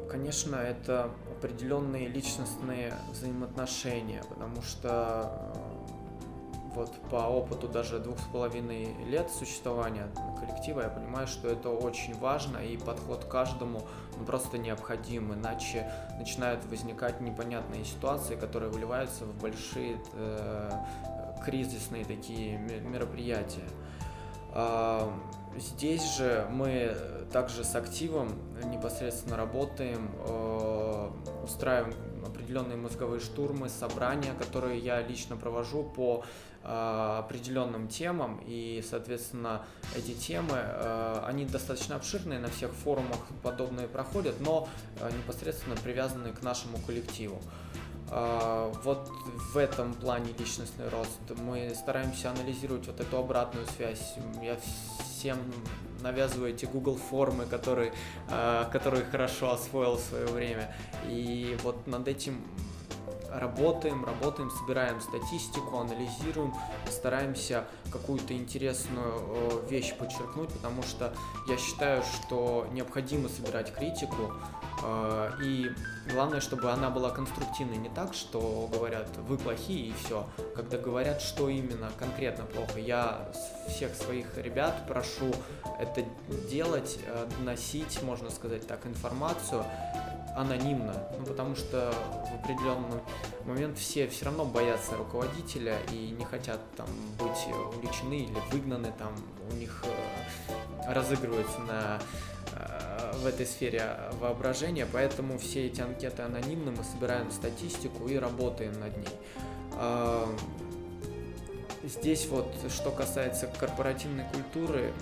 конечно, 0.10 0.56
это 0.56 1.10
определенные 1.44 2.08
личностные 2.08 2.94
взаимоотношения, 3.12 4.24
потому 4.30 4.62
что 4.62 5.52
э, 5.56 5.62
вот 6.75 6.91
по 7.09 7.27
опыту 7.27 7.67
даже 7.67 7.99
двух 7.99 8.19
с 8.19 8.23
половиной 8.23 8.95
лет 9.05 9.29
существования 9.29 10.07
коллектива 10.39 10.81
я 10.81 10.89
понимаю, 10.89 11.27
что 11.27 11.47
это 11.47 11.69
очень 11.69 12.17
важно 12.17 12.57
и 12.57 12.77
подход 12.77 13.25
к 13.25 13.27
каждому 13.27 13.83
ну, 14.17 14.25
просто 14.25 14.57
необходим, 14.57 15.33
иначе 15.33 15.91
начинают 16.17 16.65
возникать 16.65 17.21
непонятные 17.21 17.86
ситуации, 17.86 18.36
которые 18.36 18.71
выливаются 18.71 19.25
в 19.25 19.39
большие 19.39 19.97
э, 20.13 20.71
кризисные 21.45 22.05
такие 22.05 22.57
мероприятия. 22.57 23.69
Э, 24.53 25.09
здесь 25.57 26.17
же 26.17 26.47
мы 26.51 26.95
также 27.31 27.63
с 27.63 27.75
активом 27.75 28.29
непосредственно 28.65 29.38
работаем, 29.38 30.12
э, 30.27 31.09
устраиваем 31.43 32.12
определенные 32.54 32.78
мозговые 32.78 33.20
штурмы, 33.20 33.68
собрания, 33.68 34.34
которые 34.38 34.80
я 34.80 35.02
лично 35.02 35.36
провожу 35.36 35.84
по 35.84 36.24
э, 36.63 37.16
определенным 37.20 37.88
темам, 37.88 38.39
и, 38.46 38.84
соответственно, 38.88 39.66
эти 39.96 40.13
темы, 40.13 40.58
э, 40.58 41.24
они 41.26 41.46
достаточно 41.46 41.96
обширные, 41.96 42.39
на 42.39 42.50
всех 42.50 42.72
форумах 42.72 43.20
подобные 43.42 43.88
проходят, 43.88 44.36
но 44.39 44.68
непосредственно 45.18 45.76
привязаны 45.76 46.32
к 46.32 46.44
нашему 46.44 46.78
коллективу. 46.86 47.42
Вот 48.84 49.10
в 49.54 49.58
этом 49.58 49.94
плане 49.96 50.34
личностный 50.38 50.88
рост 50.89 51.20
мы 51.42 51.74
стараемся 51.74 52.30
анализировать 52.30 52.86
вот 52.86 53.00
эту 53.00 53.18
обратную 53.18 53.66
связь. 53.76 54.13
Я 54.44 54.60
всем 55.00 55.38
навязываете 56.04 56.68
Google 56.68 56.98
формы, 56.98 57.46
которые, 57.46 57.94
э, 58.30 58.66
которые 58.72 59.06
хорошо 59.06 59.52
освоил 59.52 59.96
в 59.96 60.02
свое 60.02 60.26
время. 60.28 60.76
И 61.08 61.58
вот 61.63 61.88
над 61.88 62.08
этим 62.08 62.42
работаем, 63.39 64.06
работаем, 64.06 64.52
собираем 64.52 65.02
статистику, 65.02 65.78
анализируем, 65.78 66.54
стараемся 66.89 67.65
какую-то 67.91 68.34
интересную 68.34 69.13
э, 69.17 69.67
вещь 69.69 69.96
подчеркнуть, 69.96 70.50
потому 70.50 70.84
что 70.84 71.13
я 71.48 71.58
считаю, 71.58 72.04
что 72.04 72.67
необходимо 72.72 73.30
собирать 73.30 73.74
критику, 73.74 74.34
э, 74.84 75.32
и 75.43 75.72
главное, 76.12 76.41
чтобы 76.41 76.72
она 76.72 76.89
была 76.89 77.10
конструктивной, 77.10 77.78
не 77.78 77.89
так, 77.89 78.13
что 78.13 78.69
говорят 78.72 79.08
вы 79.28 79.38
плохие 79.38 79.88
и 79.88 79.93
все, 80.04 80.26
когда 80.56 80.78
говорят, 80.78 81.22
что 81.22 81.50
именно 81.50 81.91
конкретно 81.98 82.46
плохо. 82.46 82.80
Я 82.80 83.32
всех 83.67 83.96
своих 83.96 84.38
ребят 84.38 84.86
прошу 84.88 85.32
это 85.80 86.04
делать, 86.50 87.00
э, 87.06 87.28
доносить, 87.38 88.02
можно 88.04 88.30
сказать 88.30 88.67
так, 88.67 88.86
информацию, 88.86 89.65
анонимно, 90.36 90.93
ну, 91.19 91.26
потому 91.26 91.56
что 91.56 91.93
в 92.32 92.43
определенный 92.43 93.02
момент 93.46 93.78
все 93.78 94.08
все 94.08 94.26
равно 94.26 94.46
боятся 94.46 94.96
руководителя 94.96 95.78
и 95.91 96.10
не 96.10 96.26
хотят 96.26 96.60
там 96.76 96.88
быть 97.19 97.54
увлечены 97.74 98.19
или 98.19 98.38
выгнаны, 98.52 98.91
там 98.98 99.13
у 99.52 99.56
них 99.56 99.84
э, 99.86 100.91
разыгрывается 100.91 101.60
на 101.60 102.00
э, 102.54 103.12
в 103.17 103.26
этой 103.26 103.46
сфере 103.46 103.96
воображения, 104.19 104.88
поэтому 104.91 105.38
все 105.38 105.67
эти 105.67 105.82
анкеты 105.82 106.24
анонимны, 106.24 106.72
мы 106.72 106.84
собираем 106.84 107.32
статистику 107.32 108.08
и 108.08 108.17
работаем 108.17 108.74
над 108.80 108.98
ней. 108.98 109.15
А, 109.74 110.28
здесь 111.84 112.28
вот, 112.28 112.48
что 112.69 112.91
касается 112.91 113.48
корпоративной 113.48 114.26
культуры, 114.32 114.93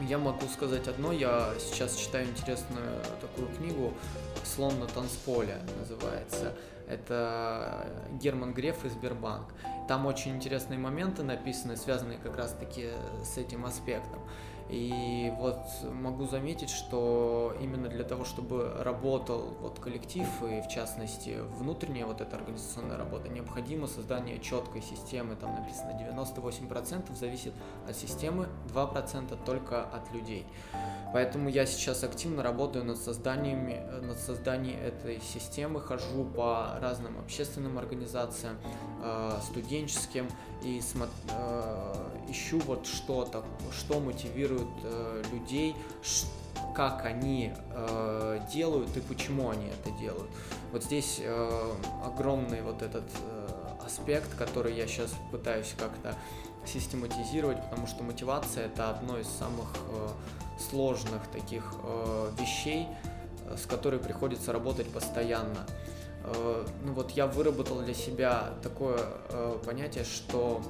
я 0.00 0.18
могу 0.18 0.46
сказать 0.46 0.88
одно, 0.88 1.12
я 1.12 1.52
сейчас 1.58 1.96
читаю 1.96 2.28
интересную 2.28 3.02
такую 3.20 3.48
книгу 3.56 3.94
«Слон 4.44 4.78
на 4.78 4.86
танцполе» 4.86 5.58
называется. 5.78 6.54
Это 6.88 7.88
Герман 8.12 8.52
Греф 8.52 8.84
из 8.84 8.92
Сбербанк. 8.92 9.46
Там 9.88 10.06
очень 10.06 10.36
интересные 10.36 10.78
моменты 10.78 11.22
написаны, 11.22 11.76
связанные 11.76 12.18
как 12.18 12.36
раз-таки 12.36 12.90
с 13.24 13.38
этим 13.38 13.64
аспектом. 13.64 14.20
И 14.68 15.32
вот 15.38 15.60
могу 15.92 16.26
заметить, 16.26 16.70
что 16.70 17.56
именно 17.60 17.88
для 17.88 18.02
того, 18.02 18.24
чтобы 18.24 18.72
работал 18.80 19.54
вот 19.60 19.78
коллектив 19.78 20.26
и 20.42 20.60
в 20.60 20.68
частности 20.68 21.38
внутренняя 21.58 22.06
вот 22.06 22.20
эта 22.20 22.36
организационная 22.36 22.96
работа, 22.96 23.28
необходимо 23.28 23.86
создание 23.86 24.40
четкой 24.40 24.82
системы. 24.82 25.36
Там 25.36 25.54
написано 25.54 25.92
98% 25.92 27.14
зависит 27.14 27.52
от 27.88 27.96
системы, 27.96 28.48
2% 28.74 29.38
только 29.44 29.84
от 29.84 30.12
людей. 30.12 30.44
Поэтому 31.12 31.48
я 31.48 31.64
сейчас 31.64 32.02
активно 32.02 32.42
работаю 32.42 32.84
над 32.84 32.98
созданием, 32.98 34.06
над 34.06 34.18
созданием 34.18 34.80
этой 34.80 35.20
системы, 35.20 35.80
хожу 35.80 36.24
по 36.24 36.76
разным 36.80 37.18
общественным 37.18 37.78
организациям, 37.78 38.56
э, 39.02 39.38
студенческим 39.42 40.28
и 40.62 40.80
э, 40.80 41.94
ищу 42.28 42.60
вот 42.60 42.86
что-то, 42.86 43.44
что 43.72 44.00
мотивирует 44.00 44.68
э, 44.82 45.22
людей, 45.32 45.76
как 46.74 47.04
они 47.04 47.52
делают 48.52 48.94
и 48.96 49.00
почему 49.00 49.50
они 49.50 49.66
это 49.66 49.90
делают. 49.98 50.30
Вот 50.72 50.84
здесь 50.84 51.22
огромный 52.04 52.60
вот 52.60 52.82
этот 52.82 53.04
аспект, 53.82 54.34
который 54.36 54.74
я 54.74 54.86
сейчас 54.86 55.14
пытаюсь 55.30 55.74
как-то 55.78 56.14
систематизировать, 56.66 57.62
потому 57.62 57.86
что 57.86 58.02
мотивация 58.02 58.66
это 58.66 58.90
одно 58.90 59.18
из 59.18 59.26
самых 59.26 59.68
сложных 60.58 61.26
таких 61.28 61.74
э, 61.82 62.30
вещей, 62.38 62.86
э, 63.48 63.56
с 63.56 63.66
которой 63.66 63.98
приходится 63.98 64.52
работать 64.52 64.88
постоянно. 64.88 65.66
Э, 66.24 66.66
ну 66.84 66.92
вот 66.92 67.12
я 67.12 67.26
выработал 67.26 67.80
для 67.80 67.94
себя 67.94 68.54
такое 68.62 69.00
э, 69.30 69.58
понятие, 69.64 70.04
что 70.04 70.62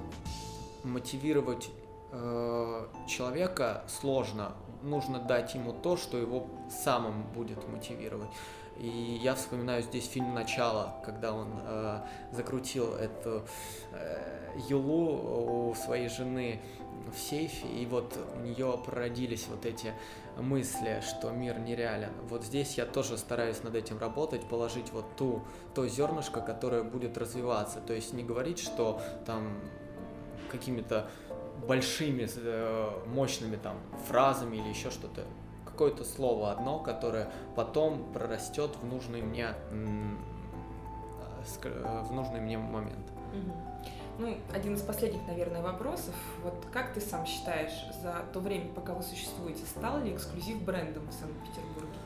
мотивировать 0.87 1.71
э, 2.13 2.87
человека 3.09 3.85
сложно. 3.89 4.53
Нужно 4.83 5.19
дать 5.19 5.55
ему 5.55 5.73
то, 5.73 5.97
что 5.97 6.17
его 6.17 6.47
самым 6.71 7.25
будет 7.35 7.67
мотивировать. 7.69 8.31
И 8.79 9.21
я 9.23 9.35
вспоминаю 9.35 9.83
здесь 9.83 10.07
фильм 10.07 10.35
«Начало», 10.35 10.97
когда 11.05 11.33
он 11.33 11.49
э, 11.63 12.01
закрутил 12.33 12.95
эту 12.95 13.43
э, 13.93 14.51
юлу 14.69 15.71
у 15.71 15.75
своей 15.75 16.09
жены 16.09 16.61
в 17.11 17.19
сейфе, 17.19 17.67
и 17.69 17.87
вот 17.87 18.19
у 18.35 18.41
нее 18.41 18.79
прородились 18.85 19.47
вот 19.49 19.65
эти 19.65 19.95
мысли, 20.39 21.03
что 21.09 21.31
мир 21.31 21.59
нереален. 21.59 22.11
Вот 22.29 22.45
здесь 22.45 22.77
я 22.77 22.85
тоже 22.85 23.17
стараюсь 23.17 23.63
над 23.63 23.75
этим 23.75 23.99
работать, 23.99 24.47
положить 24.47 24.93
вот 24.93 25.07
ту, 25.17 25.43
то 25.75 25.87
зернышко, 25.87 26.41
которое 26.41 26.83
будет 26.83 27.17
развиваться. 27.17 27.81
То 27.81 27.95
есть 27.95 28.13
не 28.13 28.25
говорить, 28.25 28.59
что 28.59 29.01
там 29.25 29.59
какими-то 30.49 31.09
большими, 31.67 32.29
э, 32.35 32.91
мощными 33.07 33.57
там 33.57 33.77
фразами 34.09 34.57
или 34.57 34.69
еще 34.69 34.91
что-то. 34.91 35.25
Какое-то 35.65 36.05
слово 36.05 36.53
одно, 36.53 36.79
которое 36.79 37.31
потом 37.55 38.13
прорастет 38.13 38.71
в 38.81 38.87
нужный 38.87 39.23
мне 39.23 39.55
в 41.63 42.13
нужный 42.13 42.41
мне 42.41 42.59
момент. 42.59 43.07
Ну, 44.19 44.35
один 44.53 44.75
из 44.75 44.81
последних, 44.81 45.27
наверное, 45.27 45.61
вопросов. 45.61 46.15
Вот 46.43 46.55
как 46.73 46.95
ты 46.95 47.01
сам 47.03 47.27
считаешь, 47.27 47.87
за 48.03 48.25
то 48.33 48.41
время, 48.41 48.73
пока 48.75 48.95
вы 48.95 49.03
существуете, 49.03 49.63
стал 49.67 50.01
ли 50.01 50.15
эксклюзив 50.15 50.63
брендом 50.63 51.07
в 51.07 51.13
Санкт-Петербурге? 51.13 51.99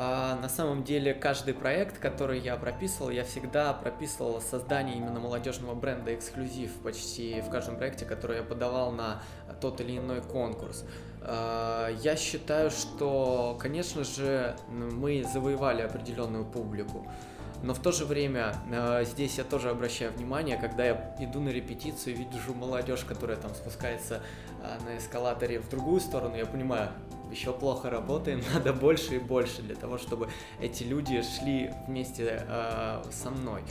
А, 0.00 0.36
на 0.36 0.48
самом 0.48 0.84
деле, 0.84 1.12
каждый 1.12 1.54
проект, 1.54 1.98
который 1.98 2.38
я 2.38 2.54
прописывал, 2.54 3.10
я 3.10 3.24
всегда 3.24 3.72
прописывал 3.72 4.40
создание 4.40 4.96
именно 4.96 5.18
молодежного 5.18 5.74
бренда 5.74 6.14
эксклюзив 6.14 6.72
почти 6.84 7.40
в 7.40 7.50
каждом 7.50 7.76
проекте, 7.76 8.04
который 8.04 8.36
я 8.36 8.44
подавал 8.44 8.92
на 8.92 9.20
тот 9.60 9.80
или 9.80 9.98
иной 9.98 10.22
конкурс. 10.22 10.84
А, 11.20 11.88
я 11.88 12.14
считаю, 12.14 12.70
что, 12.70 13.58
конечно 13.60 14.04
же, 14.04 14.54
мы 14.68 15.24
завоевали 15.24 15.82
определенную 15.82 16.44
публику. 16.44 17.04
Но 17.62 17.74
в 17.74 17.80
то 17.80 17.92
же 17.92 18.04
время 18.04 18.54
э, 18.70 19.04
здесь 19.04 19.38
я 19.38 19.44
тоже 19.44 19.70
обращаю 19.70 20.12
внимание, 20.12 20.56
когда 20.56 20.84
я 20.84 21.16
иду 21.18 21.40
на 21.40 21.48
репетицию 21.48 22.14
и 22.14 22.24
вижу 22.24 22.54
молодежь, 22.54 23.04
которая 23.04 23.36
там 23.36 23.54
спускается 23.54 24.22
э, 24.62 24.78
на 24.84 24.98
эскалаторе 24.98 25.58
в 25.58 25.68
другую 25.68 26.00
сторону, 26.00 26.36
я 26.36 26.46
понимаю, 26.46 26.90
еще 27.30 27.52
плохо 27.52 27.90
работаем, 27.90 28.42
надо 28.54 28.72
больше 28.72 29.16
и 29.16 29.18
больше 29.18 29.62
для 29.62 29.74
того, 29.74 29.98
чтобы 29.98 30.28
эти 30.60 30.84
люди 30.84 31.22
шли 31.22 31.72
вместе 31.86 32.44
э, 32.46 33.02
со 33.10 33.30
мной. 33.30 33.62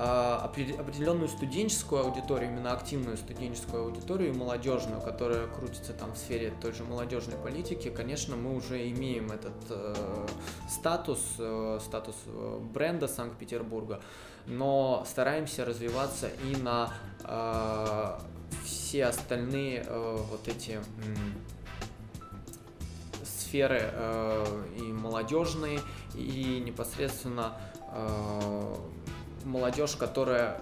А, 0.00 0.44
определенную 0.44 1.26
студенческую 1.28 2.02
аудиторию, 2.02 2.52
именно 2.52 2.72
активную 2.72 3.16
студенческую 3.16 3.86
аудиторию 3.86 4.32
молодежную, 4.32 5.00
которая 5.00 5.48
крутится 5.48 5.92
там 5.92 6.12
в 6.12 6.16
сфере 6.16 6.52
той 6.62 6.72
же 6.72 6.84
молодежной 6.84 7.36
политики, 7.36 7.90
конечно, 7.90 8.36
мы 8.36 8.54
уже 8.54 8.88
имеем 8.90 9.32
этот 9.32 9.56
э, 9.70 10.26
статус, 10.68 11.20
э, 11.40 11.80
статус 11.84 12.14
э, 12.26 12.60
бренда 12.72 13.08
Санкт-Петербурга, 13.08 14.00
но 14.46 15.04
стараемся 15.04 15.64
развиваться 15.64 16.30
и 16.48 16.54
на 16.54 16.94
э, 17.24 18.20
все 18.64 19.06
остальные 19.06 19.84
э, 19.84 20.16
вот 20.30 20.46
эти 20.46 20.78
э, 20.78 20.80
сферы 23.24 23.80
э, 23.82 24.64
и 24.76 24.82
молодежные, 24.92 25.80
и 26.14 26.62
непосредственно 26.64 27.56
э, 27.92 28.74
молодежь, 29.44 29.96
которая 29.96 30.60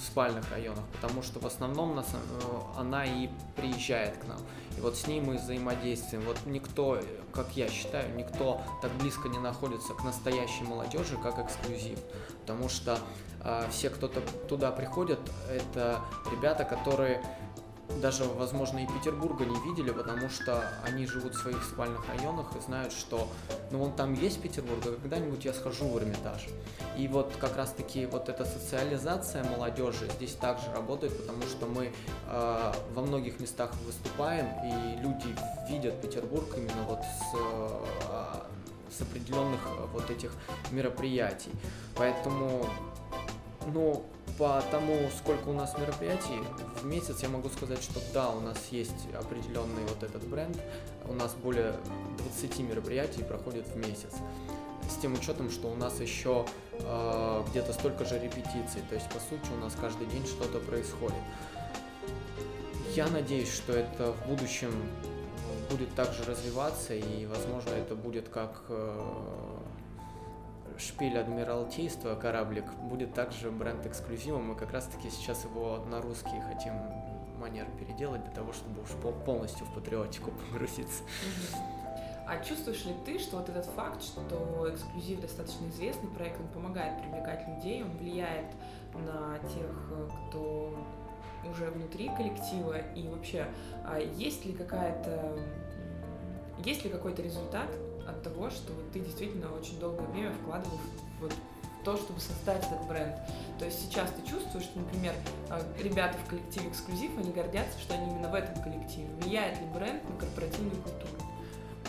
в 0.00 0.04
спальных 0.04 0.50
районах, 0.50 0.84
потому 0.92 1.22
что 1.22 1.40
в 1.40 1.46
основном 1.46 1.94
нас, 1.94 2.06
э, 2.14 2.60
она 2.78 3.04
и 3.04 3.28
приезжает 3.56 4.16
к 4.16 4.26
нам. 4.26 4.38
И 4.76 4.80
вот 4.80 4.96
с 4.96 5.06
ней 5.06 5.20
мы 5.20 5.36
взаимодействуем. 5.36 6.24
Вот 6.24 6.38
никто, 6.46 6.98
как 7.32 7.56
я 7.56 7.68
считаю, 7.68 8.14
никто 8.16 8.62
так 8.80 8.90
близко 8.92 9.28
не 9.28 9.38
находится 9.38 9.92
к 9.92 10.02
настоящей 10.02 10.64
молодежи, 10.64 11.18
как 11.22 11.38
эксклюзив. 11.38 11.98
Потому 12.40 12.68
что 12.68 12.98
э, 13.44 13.68
все, 13.70 13.90
кто 13.90 14.08
туда 14.08 14.70
приходят, 14.70 15.20
это 15.50 16.00
ребята, 16.32 16.64
которые 16.64 17.22
даже, 18.00 18.24
возможно, 18.24 18.78
и 18.78 18.86
Петербурга 18.86 19.44
не 19.44 19.60
видели, 19.60 19.90
потому 19.90 20.28
что 20.28 20.62
они 20.84 21.06
живут 21.06 21.34
в 21.34 21.40
своих 21.40 21.62
спальных 21.64 22.06
районах 22.08 22.46
и 22.56 22.60
знают, 22.60 22.92
что, 22.92 23.28
ну, 23.70 23.78
вон 23.78 23.92
там 23.92 24.14
есть 24.14 24.40
Петербург, 24.40 24.80
а 24.86 24.92
когда-нибудь 25.00 25.44
я 25.44 25.52
схожу 25.52 25.88
в 25.88 25.98
Эрмитаж. 25.98 26.46
И 26.96 27.08
вот 27.08 27.32
как 27.40 27.56
раз-таки 27.56 28.06
вот 28.06 28.28
эта 28.28 28.44
социализация 28.44 29.44
молодежи 29.44 30.08
здесь 30.16 30.34
также 30.34 30.70
работает, 30.72 31.16
потому 31.16 31.42
что 31.42 31.66
мы 31.66 31.92
э, 32.28 32.72
во 32.94 33.02
многих 33.02 33.40
местах 33.40 33.72
выступаем, 33.86 34.46
и 34.64 35.00
люди 35.00 35.34
видят 35.68 36.00
Петербург 36.00 36.46
именно 36.56 36.82
вот 36.88 37.00
с, 37.00 37.34
э, 37.34 38.30
с 38.90 39.00
определенных 39.02 39.60
вот 39.92 40.10
этих 40.10 40.32
мероприятий. 40.70 41.52
Поэтому, 41.96 42.66
ну, 43.72 44.04
по 44.38 44.62
тому, 44.70 44.96
сколько 45.18 45.48
у 45.48 45.52
нас 45.52 45.76
мероприятий 45.78 46.40
в 46.80 46.86
месяц, 46.86 47.22
я 47.22 47.28
могу 47.28 47.48
сказать, 47.48 47.82
что 47.82 48.00
да, 48.14 48.30
у 48.30 48.40
нас 48.40 48.68
есть 48.70 49.06
определенный 49.14 49.82
вот 49.88 50.02
этот 50.02 50.26
бренд. 50.26 50.56
У 51.06 51.12
нас 51.12 51.34
более 51.34 51.74
20 52.18 52.60
мероприятий 52.60 53.22
проходит 53.22 53.66
в 53.66 53.76
месяц. 53.76 54.14
С 54.88 55.00
тем 55.00 55.14
учетом, 55.14 55.50
что 55.50 55.68
у 55.68 55.76
нас 55.76 56.00
еще 56.00 56.46
э, 56.72 57.44
где-то 57.50 57.72
столько 57.72 58.04
же 58.04 58.18
репетиций. 58.18 58.82
То 58.88 58.94
есть, 58.94 59.08
по 59.10 59.20
сути, 59.20 59.52
у 59.56 59.60
нас 59.60 59.74
каждый 59.80 60.06
день 60.06 60.26
что-то 60.26 60.58
происходит. 60.58 61.20
Я 62.94 63.06
надеюсь, 63.08 63.52
что 63.52 63.72
это 63.72 64.12
в 64.12 64.28
будущем 64.28 64.72
будет 65.70 65.94
также 65.94 66.24
развиваться, 66.24 66.94
и, 66.94 67.26
возможно, 67.26 67.70
это 67.70 67.94
будет 67.94 68.28
как 68.28 68.62
э, 68.68 69.59
шпиль 70.80 71.18
Адмиралтейства, 71.18 72.14
кораблик, 72.14 72.72
будет 72.74 73.14
также 73.14 73.50
бренд-эксклюзивом. 73.50 74.48
Мы 74.48 74.54
как 74.54 74.72
раз-таки 74.72 75.10
сейчас 75.10 75.44
его 75.44 75.84
на 75.90 76.00
русский 76.00 76.40
хотим 76.48 76.72
манер 77.38 77.66
переделать 77.78 78.22
для 78.22 78.32
того, 78.32 78.52
чтобы 78.52 78.82
уж 78.82 78.90
полностью 79.24 79.66
в 79.66 79.74
патриотику 79.74 80.30
погрузиться. 80.52 81.02
А 82.26 82.38
чувствуешь 82.44 82.84
ли 82.84 82.94
ты, 83.04 83.18
что 83.18 83.38
вот 83.38 83.48
этот 83.48 83.66
факт, 83.66 84.02
что 84.02 84.22
эксклюзив 84.72 85.20
достаточно 85.20 85.66
известный 85.68 86.08
проект, 86.10 86.38
он 86.40 86.48
помогает 86.48 87.00
привлекать 87.02 87.46
людей, 87.48 87.82
он 87.82 87.90
влияет 87.96 88.46
на 88.94 89.38
тех, 89.48 89.70
кто 90.28 90.72
уже 91.50 91.70
внутри 91.70 92.08
коллектива, 92.16 92.78
и 92.94 93.08
вообще, 93.08 93.46
а 93.84 93.98
есть 93.98 94.44
ли 94.44 94.52
какая-то, 94.52 95.36
есть 96.64 96.84
ли 96.84 96.90
какой-то 96.90 97.22
результат, 97.22 97.68
от 98.10 98.22
того, 98.22 98.50
что 98.50 98.72
вот 98.72 98.90
ты 98.92 99.00
действительно 99.00 99.52
очень 99.52 99.78
долгое 99.78 100.06
время 100.08 100.32
вкладывал 100.32 100.78
вот, 101.20 101.32
в 101.32 101.84
то, 101.84 101.96
чтобы 101.96 102.20
создать 102.20 102.64
этот 102.66 102.86
бренд. 102.86 103.16
То 103.58 103.64
есть 103.64 103.80
сейчас 103.80 104.10
ты 104.10 104.28
чувствуешь, 104.28 104.64
что, 104.64 104.78
например, 104.78 105.14
а, 105.48 105.62
ребята 105.78 106.16
в 106.18 106.28
коллективе 106.28 106.68
эксклюзив, 106.68 107.16
они 107.18 107.32
гордятся, 107.32 107.78
что 107.78 107.94
они 107.94 108.10
именно 108.10 108.28
в 108.28 108.34
этом 108.34 108.62
коллективе. 108.62 109.08
Влияет 109.20 109.58
ли 109.60 109.66
бренд 109.66 110.08
на 110.08 110.16
корпоративную 110.16 110.82
культуру? 110.82 111.29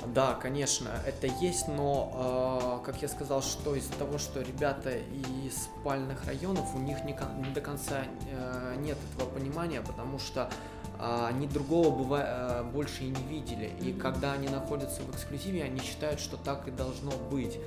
Да, 0.08 0.34
конечно, 0.34 0.90
это 1.06 1.28
есть, 1.28 1.68
но, 1.68 2.80
э, 2.82 2.86
как 2.86 3.02
я 3.04 3.08
сказал, 3.08 3.44
что 3.44 3.76
из-за 3.76 3.94
того, 3.94 4.18
что 4.18 4.42
ребята 4.42 4.98
из 4.98 5.66
спальных 5.66 6.26
районов, 6.26 6.74
у 6.76 6.80
них 6.80 7.04
не, 7.04 7.16
не 7.38 7.54
до 7.54 7.62
конца 7.62 8.04
э, 8.32 8.76
нет 8.80 8.98
этого 9.14 9.30
понимания, 9.30 9.82
потому 9.82 10.18
что 10.18 10.50
э, 10.98 11.26
они 11.28 11.46
другого 11.46 11.96
бывает, 11.96 12.28
э, 12.28 12.64
больше 12.64 13.04
и 13.04 13.10
не 13.10 13.24
видели. 13.24 13.72
И 13.80 13.94
когда 13.94 14.34
они 14.34 14.50
находятся 14.50 15.04
в 15.04 15.12
эксклюзиве, 15.12 15.64
они 15.64 15.80
считают, 15.80 16.20
что 16.20 16.36
так 16.36 16.68
и 16.68 16.72
должно 16.72 17.12
быть. 17.30 17.60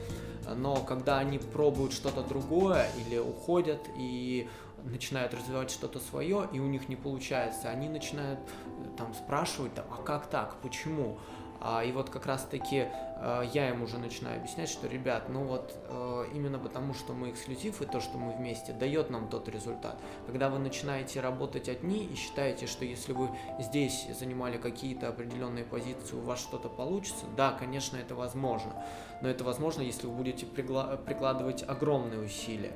Но 0.57 0.77
когда 0.77 1.19
они 1.19 1.39
пробуют 1.39 1.93
что-то 1.93 2.23
другое 2.23 2.87
или 2.99 3.17
уходят 3.17 3.81
и 3.97 4.49
начинают 4.85 5.33
развивать 5.35 5.71
что-то 5.71 5.99
свое, 5.99 6.49
и 6.53 6.59
у 6.59 6.67
них 6.67 6.89
не 6.89 6.97
получается, 6.97 7.71
они 7.71 7.89
начинают 7.89 8.41
э, 8.41 8.97
там 8.97 9.15
спрашивать, 9.15 9.75
там, 9.75 9.87
а 9.91 10.03
как 10.03 10.27
так, 10.27 10.57
почему? 10.63 11.19
А, 11.67 11.83
и 11.83 11.93
вот 11.93 12.11
как 12.11 12.27
раз-таки 12.27 12.89
э, 13.17 13.43
я 13.55 13.71
им 13.71 13.83
уже 13.83 13.97
начинаю 13.97 14.37
объяснять, 14.37 14.69
что, 14.69 14.87
ребят, 14.87 15.31
ну 15.31 15.45
вот 15.45 15.75
э, 15.89 16.27
именно 16.35 16.59
потому, 16.59 16.93
что 16.93 17.15
мы 17.15 17.31
эксклюзив 17.31 17.81
и 17.81 17.87
то, 17.87 18.01
что 18.01 18.19
мы 18.19 18.33
вместе, 18.33 18.75
дает 18.75 19.09
нам 19.09 19.29
тот 19.29 19.49
результат. 19.49 19.97
Когда 20.27 20.51
вы 20.51 20.59
начинаете 20.59 21.23
работать 21.23 21.71
одни 21.71 22.05
и 22.05 22.17
считаете, 22.17 22.67
что 22.67 22.85
если 22.85 23.15
вы 23.15 23.31
здесь 23.59 24.07
занимали 24.19 24.59
какие-то 24.59 25.09
определенные 25.09 25.65
позиции, 25.65 26.17
у 26.17 26.21
вас 26.21 26.39
что-то 26.39 26.69
получится, 26.69 27.25
да, 27.35 27.53
конечно, 27.53 27.97
это 27.97 28.15
возможно. 28.15 28.75
Но 29.23 29.31
это 29.31 29.43
возможно, 29.43 29.81
если 29.81 30.07
вы 30.07 30.13
будете 30.13 30.45
прикладывать 30.45 31.65
огромные 31.67 32.21
усилия. 32.21 32.75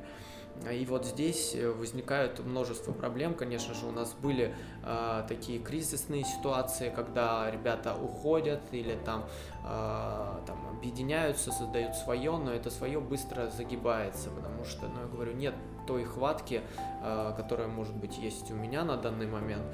И 0.70 0.84
вот 0.86 1.06
здесь 1.06 1.54
э, 1.54 1.70
возникают 1.70 2.40
множество 2.40 2.92
проблем. 2.92 3.34
Конечно 3.34 3.74
же, 3.74 3.86
у 3.86 3.92
нас 3.92 4.14
были 4.20 4.54
э, 4.84 5.24
такие 5.28 5.60
кризисные 5.60 6.24
ситуации, 6.24 6.92
когда 6.94 7.50
ребята 7.50 7.94
уходят 7.94 8.60
или 8.72 8.98
там, 9.04 9.24
э, 9.64 10.40
там 10.46 10.68
объединяются, 10.76 11.52
создают 11.52 11.94
свое, 11.94 12.36
но 12.36 12.52
это 12.52 12.70
свое 12.70 13.00
быстро 13.00 13.48
загибается, 13.50 14.30
потому 14.30 14.64
что, 14.64 14.88
ну, 14.88 15.00
я 15.00 15.06
говорю, 15.06 15.32
нет 15.32 15.54
той 15.86 16.04
хватки, 16.04 16.60
э, 17.02 17.34
которая, 17.36 17.68
может 17.68 17.96
быть, 17.96 18.18
есть 18.18 18.50
у 18.50 18.54
меня 18.54 18.84
на 18.84 18.96
данный 18.96 19.26
момент. 19.26 19.64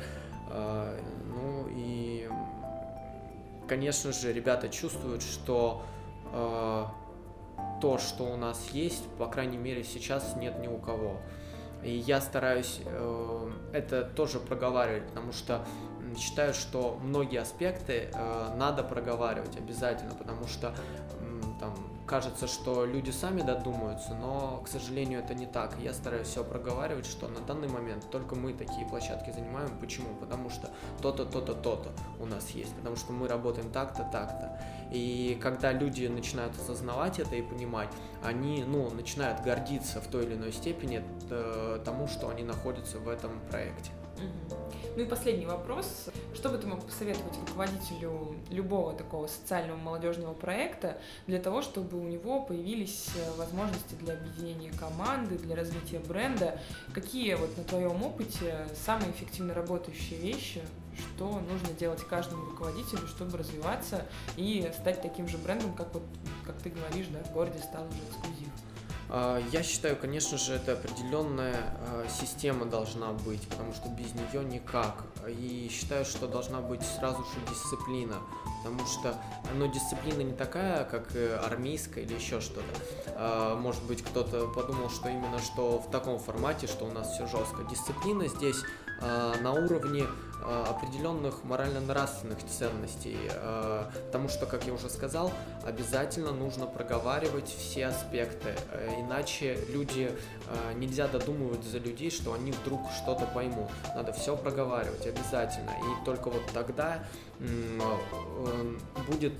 Э, 0.51 1.01
ну 1.27 1.67
и, 1.71 2.29
конечно 3.69 4.13
же, 4.13 4.33
ребята 4.33 4.69
чувствуют, 4.69 5.23
что 5.23 5.83
э, 6.33 6.85
то, 7.85 7.99
что 7.99 8.25
у 8.25 8.39
нас 8.39 8.71
есть, 8.73 9.05
по 9.19 9.27
крайней 9.27 9.59
мере, 9.59 9.85
сейчас 9.85 10.37
нет 10.37 10.59
ни 10.59 10.69
у 10.69 10.79
кого. 10.79 11.21
И 11.83 11.91
я 11.91 12.23
стараюсь 12.23 12.81
э, 12.83 13.51
это 13.75 14.05
тоже 14.05 14.41
проговаривать, 14.41 15.07
потому 15.09 15.33
что 15.33 15.67
считаю, 16.17 16.55
что 16.55 16.99
многие 17.03 17.41
аспекты 17.41 18.09
э, 18.11 18.55
надо 18.57 18.85
проговаривать 18.85 19.59
обязательно, 19.59 20.15
потому 20.15 20.47
что 20.47 20.69
э, 20.69 21.41
там 21.61 21.75
кажется, 22.07 22.47
что 22.47 22.85
люди 22.85 23.11
сами 23.11 23.43
додумаются, 23.43 24.15
но, 24.15 24.61
к 24.65 24.69
сожалению, 24.69 25.21
это 25.21 25.35
не 25.35 25.47
так. 25.47 25.77
Я 25.81 25.93
стараюсь 25.93 26.29
все 26.29 26.45
проговаривать, 26.45 27.07
что 27.07 27.29
на 27.29 27.41
данный 27.41 27.69
момент 27.69 28.11
только 28.11 28.35
мы 28.35 28.53
такие 28.53 28.87
площадки 28.87 29.31
занимаем. 29.31 29.71
Почему? 29.81 30.15
Потому 30.21 30.51
что 30.51 30.71
то-то, 31.01 31.25
то-то, 31.25 31.55
то-то 31.55 31.93
у 32.21 32.27
нас 32.27 32.51
есть, 32.51 32.75
потому 32.75 32.97
что 32.97 33.13
мы 33.13 33.29
работаем 33.29 33.71
так-то, 33.71 34.09
так-то. 34.13 34.61
И 34.91 35.39
когда 35.43 35.73
люди 35.73 36.07
начинают 36.07 36.55
осознавать 36.57 37.19
это 37.19 37.37
и 37.37 37.43
понимать, 37.43 37.89
они 38.23 38.65
ну, 38.65 38.91
начинают 38.91 39.41
гордиться 39.41 40.01
в 40.01 40.07
той 40.09 40.25
или 40.25 40.35
иной 40.35 40.53
степени 40.53 41.03
э, 41.31 41.81
тому, 41.85 42.07
что 42.07 42.29
они 42.29 42.45
находятся 42.45 42.99
в 42.99 43.09
этом 43.09 43.41
проекте. 43.51 43.91
Ну 44.97 45.03
и 45.03 45.07
последний 45.07 45.47
вопрос. 45.47 46.09
Что 46.35 46.51
бы 46.51 46.59
ты 46.59 46.69
мог 46.69 46.85
посоветовать 46.85 47.37
руководителю 47.49 48.37
любого 48.51 48.93
такого 48.93 49.27
социального 49.27 49.77
молодежного 49.77 50.35
проекта 50.35 50.99
для 51.27 51.41
того, 51.41 51.63
чтобы 51.63 51.99
у 51.99 52.05
него 52.05 52.43
появились 52.43 53.09
э, 53.17 53.37
возможности 53.37 53.95
для 53.95 54.15
объединения 54.15 54.71
команды, 54.79 55.37
для 55.37 55.57
развития 55.57 55.99
бренда? 55.99 56.61
Какие 56.93 57.35
вот 57.35 57.57
на 57.57 57.65
твоем 57.65 58.05
опыте 58.05 58.69
самые 58.85 59.11
эффективно 59.11 59.53
работающие 59.53 60.21
вещи, 60.21 60.63
что 60.97 61.41
нужно 61.41 61.73
делать 61.77 62.05
каждому 62.05 62.45
руководителю, 62.45 63.09
чтобы 63.09 63.37
развиваться 63.37 64.07
и 64.37 64.71
стать 64.79 65.03
таким 65.03 65.27
же 65.27 65.39
брендом, 65.39 65.75
как 65.75 65.93
вот, 65.93 66.05
как 66.47 66.57
ты 66.59 66.71
говоришь, 66.71 67.07
да, 67.09 67.19
в 67.25 67.33
городе 67.33 67.59
стал 67.59 67.85
уже 67.89 67.99
эксклюзив? 68.11 68.53
А, 69.09 69.41
я 69.53 69.63
считаю, 69.63 69.97
конечно 69.97 70.39
же, 70.39 70.55
это 70.55 70.73
определенная 70.73 71.55
а, 71.55 72.07
система 72.09 72.67
должна 72.67 73.13
быть, 73.13 73.43
потому 73.49 73.73
что 73.73 73.89
без 73.89 74.15
нее 74.15 74.45
никак. 74.45 75.05
И 75.29 75.69
считаю, 75.71 76.05
что 76.05 76.27
должна 76.27 76.61
быть 76.61 76.83
сразу 76.83 77.23
же 77.23 77.41
дисциплина, 77.49 78.17
потому 78.63 78.87
что 78.87 79.15
ну, 79.55 79.71
дисциплина 79.71 80.23
не 80.23 80.35
такая, 80.35 80.85
как 80.85 81.13
армейская 81.45 82.05
или 82.05 82.15
еще 82.15 82.41
что-то. 82.41 82.65
А, 83.17 83.57
может 83.57 83.83
быть, 83.85 84.03
кто-то 84.03 84.49
подумал, 84.49 84.91
что 84.91 85.09
именно 85.09 85.39
что 85.39 85.79
в 85.79 85.91
таком 85.91 86.19
формате, 86.19 86.67
что 86.67 86.85
у 86.85 86.93
нас 86.93 87.13
все 87.13 87.27
жестко. 87.27 87.65
Дисциплина 87.71 88.27
здесь 88.29 88.57
на 89.01 89.53
уровне 89.53 90.05
Э, 90.47 90.63
определенных 90.69 91.43
морально-нравственных 91.45 92.45
ценностей, 92.45 93.17
э, 93.31 93.85
потому 94.07 94.29
что, 94.29 94.45
как 94.45 94.67
я 94.67 94.75
уже 94.75 94.91
сказал, 94.91 95.33
обязательно 95.65 96.33
нужно 96.33 96.67
проговаривать 96.67 97.49
все 97.49 97.87
аспекты, 97.87 98.55
э, 98.73 99.01
иначе 99.01 99.59
люди, 99.71 100.11
нельзя 100.77 101.09
додумывать 101.09 101.65
за 101.65 101.79
людей, 101.79 102.11
что 102.11 102.35
они 102.35 102.53
вдруг 102.53 102.83
что-то 102.93 103.25
поймут, 103.25 103.71
надо 103.95 104.13
все 104.13 104.37
проговаривать 104.37 105.07
обязательно, 105.07 105.71
и 105.71 106.05
только 106.05 106.29
вот 106.29 106.43
тогда 106.53 107.03
будет 109.09 109.33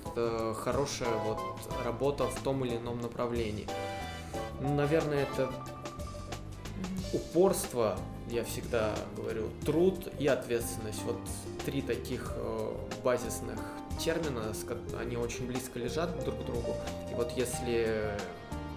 хорошая 0.57 1.15
вот 1.23 1.39
работа 1.83 2.25
в 2.25 2.39
том 2.41 2.65
или 2.65 2.77
ином 2.77 2.99
направлении. 2.99 3.67
Наверное, 4.59 5.23
это 5.23 5.51
упорство 7.15 7.97
я 8.29 8.43
всегда 8.43 8.95
говорю, 9.15 9.49
труд 9.65 10.11
и 10.19 10.27
ответственность. 10.27 11.01
Вот 11.03 11.19
три 11.65 11.81
таких 11.81 12.33
э, 12.35 12.71
базисных 13.03 13.59
термина, 13.99 14.53
они 14.99 15.15
очень 15.15 15.47
близко 15.47 15.79
лежат 15.79 16.19
друг 16.23 16.41
к 16.41 16.45
другу. 16.45 16.75
И 17.11 17.15
вот 17.15 17.31
если 17.35 18.17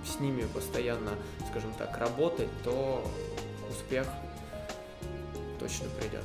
с 0.05 0.21
ними 0.21 0.45
постоянно, 0.55 1.13
скажем 1.51 1.73
так, 1.79 1.97
работать, 1.99 2.49
то 2.63 3.03
успех 3.71 4.07
точно 5.59 5.87
придет. 5.99 6.25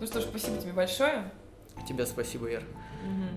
Ну 0.00 0.06
что 0.06 0.20
ж, 0.20 0.24
спасибо 0.24 0.58
тебе 0.58 0.72
большое. 0.72 1.30
Тебе 1.88 2.06
спасибо, 2.06 2.48
Ир. 2.48 2.64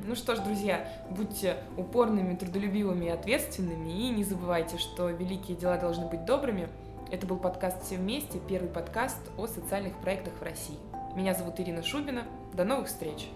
Ну 0.05 0.15
что 0.15 0.35
ж, 0.35 0.39
друзья, 0.39 0.89
будьте 1.09 1.57
упорными, 1.75 2.35
трудолюбивыми 2.35 3.05
и 3.05 3.09
ответственными, 3.09 3.89
и 3.89 4.09
не 4.09 4.23
забывайте, 4.23 4.77
что 4.77 5.09
великие 5.09 5.57
дела 5.57 5.77
должны 5.77 6.07
быть 6.07 6.23
добрыми. 6.25 6.69
Это 7.09 7.25
был 7.25 7.37
подкаст 7.37 7.83
«Все 7.83 7.95
вместе», 7.95 8.37
первый 8.49 8.67
подкаст 8.67 9.17
о 9.37 9.47
социальных 9.47 9.95
проектах 10.01 10.33
в 10.33 10.43
России. 10.43 10.77
Меня 11.15 11.33
зовут 11.33 11.57
Ирина 11.57 11.81
Шубина. 11.81 12.25
До 12.53 12.65
новых 12.65 12.87
встреч! 12.87 13.29